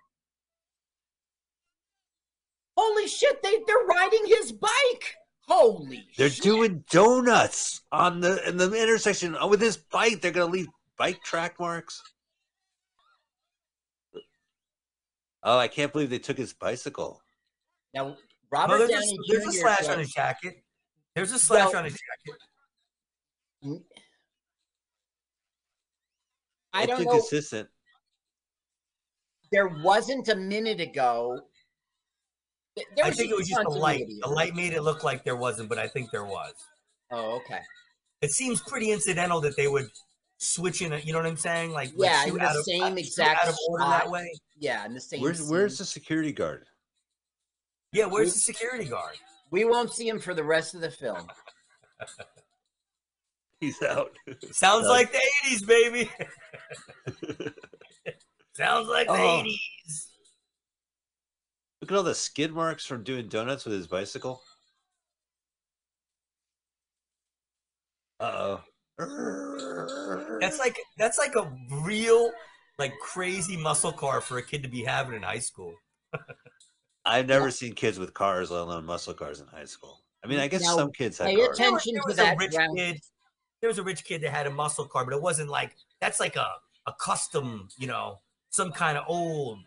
Holy 2.77 3.07
shit, 3.07 3.41
they, 3.43 3.57
they're 3.67 3.85
riding 3.87 4.25
his 4.27 4.51
bike. 4.51 5.15
Holy 5.47 6.05
They're 6.17 6.29
shit. 6.29 6.43
doing 6.43 6.83
donuts 6.89 7.81
on 7.91 8.19
the 8.19 8.47
in 8.47 8.57
the 8.57 8.65
intersection 8.73 9.35
Oh, 9.39 9.47
with 9.47 9.61
his 9.61 9.77
bike. 9.77 10.21
They're 10.21 10.31
gonna 10.31 10.51
leave 10.51 10.67
bike 10.97 11.23
track 11.23 11.57
marks. 11.59 12.01
Oh, 15.43 15.57
I 15.57 15.69
can't 15.69 15.93
believe 15.93 16.09
they 16.09 16.19
took 16.19 16.37
his 16.37 16.51
bicycle. 16.53 17.21
Now, 17.93 18.17
No, 18.51 18.59
Robert 18.59 18.77
there's, 18.79 18.89
Downey 18.91 19.17
a, 19.29 19.31
there's 19.33 19.47
a 19.47 19.51
slash 19.59 19.79
said- 19.79 19.91
on 19.93 19.99
his 19.99 20.11
jacket. 20.11 20.63
There's 21.15 21.31
a 21.31 21.39
slash 21.39 21.69
Well- 21.71 21.77
on 21.77 21.85
his 21.85 21.93
jacket. 21.93 22.41
I 26.73 26.83
It 26.83 26.87
don't 26.87 27.03
know. 27.03 27.17
assistant. 27.19 27.69
there 29.51 29.67
wasn't 29.67 30.27
a 30.27 30.35
minute 30.35 30.79
ago. 30.81 31.39
th- 32.75 32.87
There 32.95 33.05
I 33.05 33.11
think 33.11 33.31
it 33.31 33.37
was 33.37 33.47
just 33.47 33.61
the 33.63 33.69
light. 33.69 33.99
continuity. 33.99 34.19
The 34.21 34.29
light 34.29 34.55
made 34.55 34.73
it 34.73 34.81
look 34.83 35.03
like 35.03 35.23
there 35.23 35.37
wasn't, 35.37 35.69
but 35.69 35.79
I 35.79 35.87
think 35.87 36.11
there 36.11 36.25
was. 36.25 36.53
Oh, 37.11 37.37
okay. 37.37 37.61
It 38.21 38.31
seems 38.31 38.61
pretty 38.61 38.91
incidental 38.91 39.39
that 39.41 39.55
they 39.55 39.67
would 39.67 39.89
switch 40.37 40.81
in. 40.81 40.93
A, 40.93 40.97
You 40.99 41.13
know 41.13 41.19
what 41.19 41.25
I'm 41.25 41.37
saying? 41.37 41.71
Like 41.71 41.89
like 41.95 42.09
Yeah, 42.11 42.25
shoot 42.25 42.33
in 42.33 42.37
the 42.39 42.43
out 42.45 42.55
of- 42.57 42.63
same 42.65 42.83
uh, 42.83 42.95
exact 42.97 43.43
out 43.43 43.49
of 43.49 43.57
order 43.69 43.85
that 43.85 44.09
way. 44.09 44.29
Yeah, 44.57 44.85
in 44.85 44.93
the 44.93 45.01
same. 45.01 45.21
Where's 45.21 45.41
where's 45.49 45.77
the 45.77 45.85
security 45.85 46.31
guard? 46.33 46.65
Yeah, 47.97 48.05
where's 48.05 48.33
the 48.33 48.39
security 48.39 48.85
guard? 48.85 49.15
We 49.49 49.65
won't 49.65 49.91
see 49.91 50.07
him 50.07 50.19
for 50.19 50.33
the 50.35 50.43
rest 50.43 50.75
of 50.75 50.81
the 50.81 50.91
film. 50.91 51.25
He's 53.59 53.81
out. 53.81 54.11
Sounds 54.51 54.85
Uh, 54.85 54.89
like 54.89 55.11
the 55.11 55.21
'80s, 55.45 55.65
baby. 55.65 56.11
Sounds 58.53 58.87
like 58.87 59.07
the 59.07 59.13
Oh. 59.13 59.43
'80s. 59.43 60.07
Look 61.81 61.91
at 61.91 61.97
all 61.97 62.03
the 62.03 62.13
skid 62.13 62.53
marks 62.53 62.85
from 62.85 63.03
doing 63.03 63.29
donuts 63.29 63.65
with 63.65 63.73
his 63.73 63.87
bicycle. 63.87 64.43
Uh 68.19 68.59
oh. 68.99 70.37
That's 70.39 70.59
like 70.59 70.77
that's 70.97 71.17
like 71.17 71.35
a 71.35 71.51
real 71.83 72.31
like 72.79 72.93
crazy 72.99 73.57
muscle 73.57 73.91
car 73.91 74.21
for 74.21 74.37
a 74.37 74.43
kid 74.43 74.61
to 74.63 74.69
be 74.69 74.83
having 74.83 75.15
in 75.15 75.23
high 75.23 75.39
school. 75.39 75.73
I've 77.07 77.27
never 77.27 77.51
seen 77.51 77.73
kids 77.73 77.97
with 77.97 78.13
cars, 78.13 78.51
let 78.51 78.61
alone 78.61 78.85
muscle 78.85 79.13
cars, 79.13 79.39
in 79.39 79.47
high 79.47 79.65
school. 79.65 80.03
I 80.23 80.27
mean, 80.27 80.39
I 80.39 80.47
guess 80.47 80.61
Now, 80.63 80.75
some 80.75 80.91
kids 80.91 81.17
had 81.17 81.27
pay 81.27 81.35
cars. 81.35 81.59
attention 81.59 81.93
there 81.93 82.01
to 82.01 82.07
was 82.07 82.15
that 82.17 82.33
a 82.35 82.37
rich 82.37 82.55
kid. 82.75 82.99
There 83.61 83.67
was 83.69 83.77
a 83.77 83.83
rich 83.83 84.03
kid 84.03 84.21
that 84.21 84.31
had 84.31 84.45
a 84.45 84.51
muscle 84.51 84.85
car, 84.85 85.05
but 85.05 85.13
it 85.13 85.21
wasn't 85.21 85.49
like 85.49 85.75
that's 86.01 86.19
like 86.19 86.35
a 86.35 86.47
a 86.85 86.93
custom, 86.99 87.67
you 87.77 87.87
know, 87.87 88.19
some 88.49 88.71
kind 88.71 88.97
of 88.97 89.05
old 89.07 89.59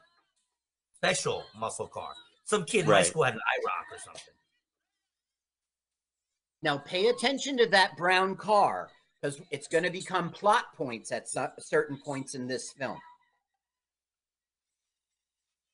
special 0.96 1.44
muscle 1.58 1.86
car. 1.88 2.10
Some 2.44 2.64
kid 2.64 2.80
in 2.84 2.86
high 2.90 3.02
school 3.02 3.22
had 3.22 3.34
an 3.34 3.40
IROC 3.40 3.96
or 3.96 3.98
something. 3.98 4.34
Now 6.62 6.78
pay 6.78 7.08
attention 7.08 7.56
to 7.58 7.66
that 7.68 7.96
brown 7.96 8.36
car 8.36 8.90
because 9.20 9.40
it's 9.50 9.66
going 9.66 9.84
to 9.84 9.90
become 9.90 10.30
plot 10.30 10.74
points 10.76 11.10
at 11.12 11.28
cer- 11.28 11.52
certain 11.58 11.98
points 12.04 12.34
in 12.34 12.46
this 12.46 12.72
film. 12.72 12.98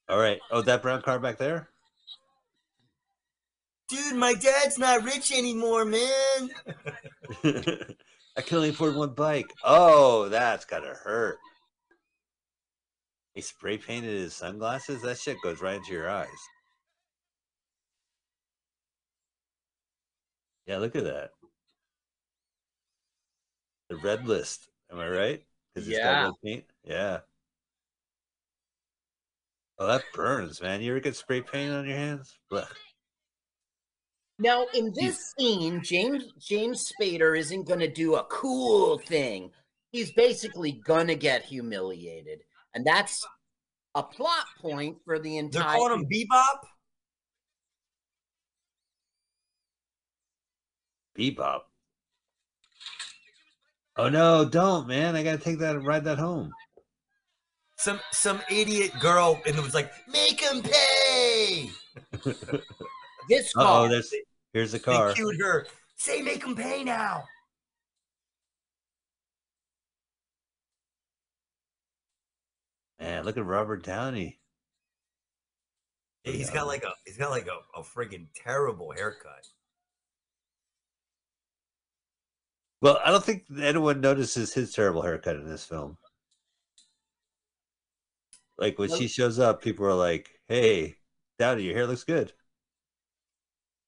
All 0.08 0.18
right. 0.18 0.38
Oh, 0.50 0.62
that 0.62 0.82
brown 0.82 1.02
car 1.02 1.18
back 1.18 1.38
there? 1.38 1.68
Dude, 3.88 4.16
my 4.16 4.34
dad's 4.34 4.78
not 4.78 5.04
rich 5.04 5.32
anymore, 5.32 5.84
man. 5.84 6.50
I 7.44 8.42
can 8.42 8.56
only 8.58 8.70
afford 8.70 8.96
one 8.96 9.14
bike. 9.14 9.46
Oh, 9.64 10.28
that's 10.28 10.64
gotta 10.64 10.88
hurt. 10.94 11.38
He 13.34 13.40
spray 13.42 13.78
painted 13.78 14.10
his 14.16 14.34
sunglasses. 14.34 15.02
That 15.02 15.18
shit 15.18 15.36
goes 15.42 15.60
right 15.60 15.76
into 15.76 15.92
your 15.92 16.10
eyes. 16.10 16.28
Yeah, 20.66 20.78
look 20.78 20.96
at 20.96 21.04
that. 21.04 21.30
The 23.88 23.96
red 23.96 24.26
list. 24.26 24.68
Am 24.90 24.98
I 24.98 25.08
right? 25.08 25.44
Because 25.74 25.88
it's 25.88 25.96
Yeah. 25.96 26.14
got 26.14 26.24
red 26.24 26.34
paint. 26.44 26.64
Yeah. 26.82 27.20
Oh, 29.78 29.86
that 29.86 30.04
burns, 30.14 30.62
man. 30.62 30.80
You 30.80 30.92
ever 30.92 31.00
get 31.00 31.16
spray 31.16 31.42
paint 31.42 31.72
on 31.72 31.86
your 31.86 31.96
hands? 31.96 32.38
Blech. 32.50 32.66
Now 34.38 34.66
in 34.74 34.92
this 34.94 35.32
scene, 35.38 35.82
James 35.82 36.24
James 36.38 36.92
Spader 36.92 37.38
isn't 37.38 37.66
going 37.66 37.80
to 37.80 37.90
do 37.90 38.16
a 38.16 38.24
cool 38.24 38.98
thing. 38.98 39.50
He's 39.92 40.12
basically 40.12 40.72
going 40.84 41.06
to 41.06 41.14
get 41.14 41.42
humiliated, 41.44 42.40
and 42.74 42.86
that's 42.86 43.26
a 43.94 44.02
plot 44.02 44.44
point 44.60 44.98
for 45.04 45.18
the 45.18 45.30
They're 45.30 45.38
entire. 45.40 45.76
calling 45.76 46.00
him 46.00 46.06
Bebop. 46.06 46.58
Bebop. 51.18 51.60
Oh 53.96 54.10
no, 54.10 54.44
don't, 54.44 54.86
man. 54.86 55.16
I 55.16 55.22
gotta 55.22 55.38
take 55.38 55.58
that 55.60 55.76
and 55.76 55.86
ride 55.86 56.04
that 56.04 56.18
home. 56.18 56.50
Some 57.76 58.00
some 58.10 58.40
idiot 58.50 58.92
girl, 59.00 59.40
and 59.46 59.54
it 59.54 59.62
was 59.62 59.74
like, 59.74 59.92
make 60.10 60.40
him 60.40 60.62
pay. 60.62 61.70
this 63.28 63.52
car. 63.52 63.84
oh, 63.84 63.88
there's 63.88 64.12
here's 64.52 64.72
the 64.72 64.78
car 64.78 65.08
They 65.08 65.14
cued 65.14 65.40
her. 65.40 65.66
Say, 65.96 66.22
make 66.22 66.44
him 66.44 66.56
pay 66.56 66.84
now. 66.84 67.24
Man, 72.98 73.24
look 73.24 73.36
at 73.36 73.44
Robert 73.44 73.84
Downey. 73.84 74.38
Yeah, 76.24 76.32
he's 76.32 76.50
got 76.50 76.66
like 76.66 76.82
a 76.82 76.92
he's 77.04 77.18
got 77.18 77.30
like 77.30 77.46
a, 77.46 77.78
a 77.78 77.82
friggin' 77.82 78.26
terrible 78.34 78.92
haircut. 78.92 79.46
Well, 82.80 82.98
I 83.04 83.10
don't 83.10 83.24
think 83.24 83.44
anyone 83.60 84.00
notices 84.00 84.54
his 84.54 84.72
terrible 84.72 85.02
haircut 85.02 85.36
in 85.36 85.48
this 85.48 85.64
film. 85.64 85.98
Like 88.58 88.78
when 88.78 88.88
Nope. 88.88 88.98
she 88.98 89.08
shows 89.08 89.38
up, 89.38 89.62
people 89.62 89.86
are 89.86 89.94
like, 89.94 90.30
"Hey, 90.48 90.96
Downey, 91.38 91.64
your 91.64 91.74
hair 91.74 91.86
looks 91.86 92.04
good." 92.04 92.32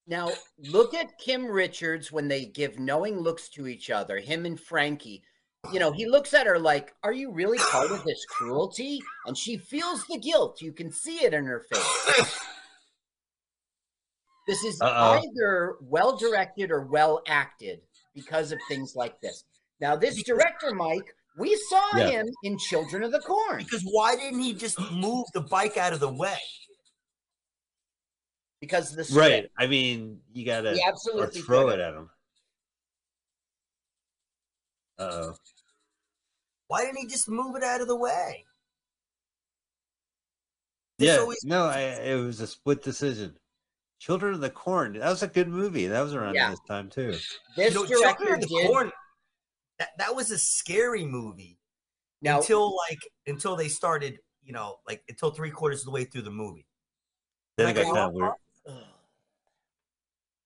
Now, 0.07 0.31
look 0.57 0.93
at 0.95 1.19
Kim 1.19 1.45
Richards 1.45 2.11
when 2.11 2.27
they 2.27 2.45
give 2.45 2.79
knowing 2.79 3.19
looks 3.19 3.47
to 3.49 3.67
each 3.67 3.89
other, 3.91 4.17
him 4.19 4.45
and 4.45 4.59
Frankie. 4.59 5.23
You 5.71 5.79
know, 5.79 5.91
he 5.91 6.07
looks 6.07 6.33
at 6.33 6.47
her 6.47 6.57
like, 6.57 6.93
Are 7.03 7.13
you 7.13 7.31
really 7.31 7.59
part 7.59 7.91
of 7.91 8.03
this 8.03 8.25
cruelty? 8.25 9.01
And 9.27 9.37
she 9.37 9.57
feels 9.57 10.05
the 10.07 10.17
guilt. 10.17 10.61
You 10.61 10.71
can 10.71 10.91
see 10.91 11.17
it 11.23 11.33
in 11.33 11.45
her 11.45 11.63
face. 11.71 12.39
This 14.47 14.63
is 14.63 14.81
Uh-oh. 14.81 15.21
either 15.21 15.75
well 15.81 16.17
directed 16.17 16.71
or 16.71 16.85
well 16.87 17.21
acted 17.27 17.81
because 18.15 18.51
of 18.51 18.57
things 18.67 18.95
like 18.95 19.21
this. 19.21 19.43
Now, 19.79 19.95
this 19.95 20.23
director, 20.23 20.73
Mike, 20.73 21.13
we 21.39 21.55
saw 21.69 21.81
Yeah. 21.97 22.07
him 22.09 22.27
in 22.43 22.57
Children 22.59 23.03
of 23.03 23.11
the 23.11 23.19
Corn 23.21 23.63
Because 23.63 23.81
why 23.83 24.15
didn't 24.15 24.41
he 24.41 24.53
just 24.53 24.79
move 24.91 25.25
the 25.33 25.41
bike 25.41 25.77
out 25.77 25.93
of 25.93 25.99
the 25.99 26.11
way? 26.13 26.37
because 28.61 28.93
the 28.93 29.07
Right. 29.17 29.49
I 29.57 29.67
mean, 29.67 30.21
you 30.33 30.45
gotta 30.45 30.73
He 30.73 30.81
or 30.83 30.89
absolutely 30.89 31.41
throw 31.41 31.67
could 31.67 31.79
it 31.79 31.81
at 31.81 31.93
him. 31.93 32.09
Uh 34.97 35.03
oh. 35.11 35.35
Why 36.67 36.83
didn't 36.83 36.97
he 36.97 37.07
just 37.07 37.29
move 37.29 37.55
it 37.55 37.63
out 37.63 37.79
of 37.81 37.87
the 37.87 37.95
way? 37.95 38.45
This 40.97 41.07
Yeah. 41.07 41.17
always- 41.21 41.43
No, 41.45 41.65
I, 41.67 41.79
it 41.81 42.15
was 42.15 42.41
a 42.41 42.47
split 42.47 42.83
decision. 42.83 43.39
Children 43.99 44.33
of 44.33 44.41
the 44.41 44.49
Corn. 44.49 44.93
That 44.99 45.09
was 45.09 45.23
a 45.23 45.27
good 45.27 45.47
movie. 45.47 45.87
That 45.87 46.01
was 46.01 46.13
around 46.13 46.35
Yeah. 46.35 46.49
this 46.51 46.59
time 46.67 46.89
too. 46.89 47.11
This 47.11 47.39
You 47.55 47.63
know, 47.63 47.85
Children 47.85 48.01
director 48.01 48.33
of 48.35 48.41
the 48.41 48.47
did. 48.47 48.67
Corn, 48.67 48.91
that, 49.79 49.89
that 49.97 50.15
was 50.15 50.31
a 50.31 50.37
scary 50.37 51.05
movie 51.05 51.57
Now, 52.21 52.39
until 52.39 52.75
like 52.89 52.99
until 53.27 53.55
they 53.55 53.67
started, 53.69 54.19
you 54.43 54.53
know, 54.53 54.77
like 54.87 55.01
until 55.09 55.31
three 55.31 55.51
quarters 55.51 55.79
of 55.81 55.85
the 55.85 55.91
way 55.91 56.03
through 56.05 56.23
the 56.23 56.31
movie. 56.31 56.65
Then 57.57 57.67
Like 57.67 57.77
it 57.77 57.83
got 57.83 57.91
a- 57.91 57.93
kind 57.93 58.07
of 58.07 58.13
weird. 58.13 58.31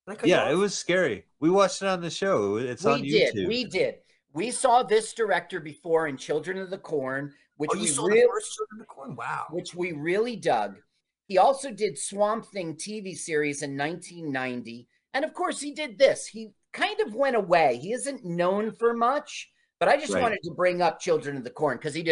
Did 0.05 0.11
I 0.11 0.15
cut 0.15 0.27
you 0.27 0.33
Yeah, 0.35 0.51
it 0.51 0.55
was 0.55 0.77
scary. 0.77 1.25
We 1.39 1.49
watched 1.49 1.81
it 1.81 1.87
on 1.87 2.01
the 2.01 2.09
show. 2.09 2.57
It's 2.57 2.85
on 2.85 3.01
we 3.01 3.11
YouTube. 3.13 3.33
did. 3.33 3.47
We 3.47 3.63
did. 3.65 3.95
We 4.33 4.51
saw 4.51 4.83
this 4.83 5.13
director 5.13 5.59
before 5.59 6.07
in 6.07 6.17
Children 6.17 6.57
of 6.57 6.69
the 6.69 6.77
Corn, 6.77 7.33
which 7.57 7.69
Oh, 7.73 7.75
you 7.75 7.81
we 7.81 7.87
saw 7.87 8.05
really, 8.05 8.21
the 8.21 8.27
first 8.33 8.53
Children 8.55 8.73
of 8.73 8.79
the 8.79 8.85
Corn? 8.85 9.15
Wow. 9.15 9.45
which 9.51 9.75
we 9.75 9.91
really 9.93 10.35
dug. 10.35 10.77
He 11.27 11.37
also 11.37 11.71
did 11.71 11.97
Swamp 11.97 12.45
Thing 12.47 12.75
TV 12.75 13.15
series 13.15 13.61
in 13.61 13.77
1990, 13.77 14.87
and 15.13 15.23
of 15.23 15.33
course, 15.33 15.61
he 15.61 15.71
did 15.71 15.97
this. 15.97 16.27
He 16.27 16.49
kind 16.73 16.99
of 16.99 17.15
went 17.15 17.35
away. 17.35 17.77
He 17.77 17.93
isn't 17.93 18.25
known 18.25 18.71
for 18.71 18.93
much, 18.93 19.49
but 19.79 19.87
I 19.87 19.97
just 19.97 20.13
Right. 20.13 20.21
wanted 20.21 20.39
to 20.43 20.51
bring 20.51 20.81
up 20.81 20.99
Children 20.99 21.37
of 21.37 21.43
the 21.43 21.49
Corn 21.49 21.77
because 21.77 21.93
he 21.93 22.03
did 22.03 22.11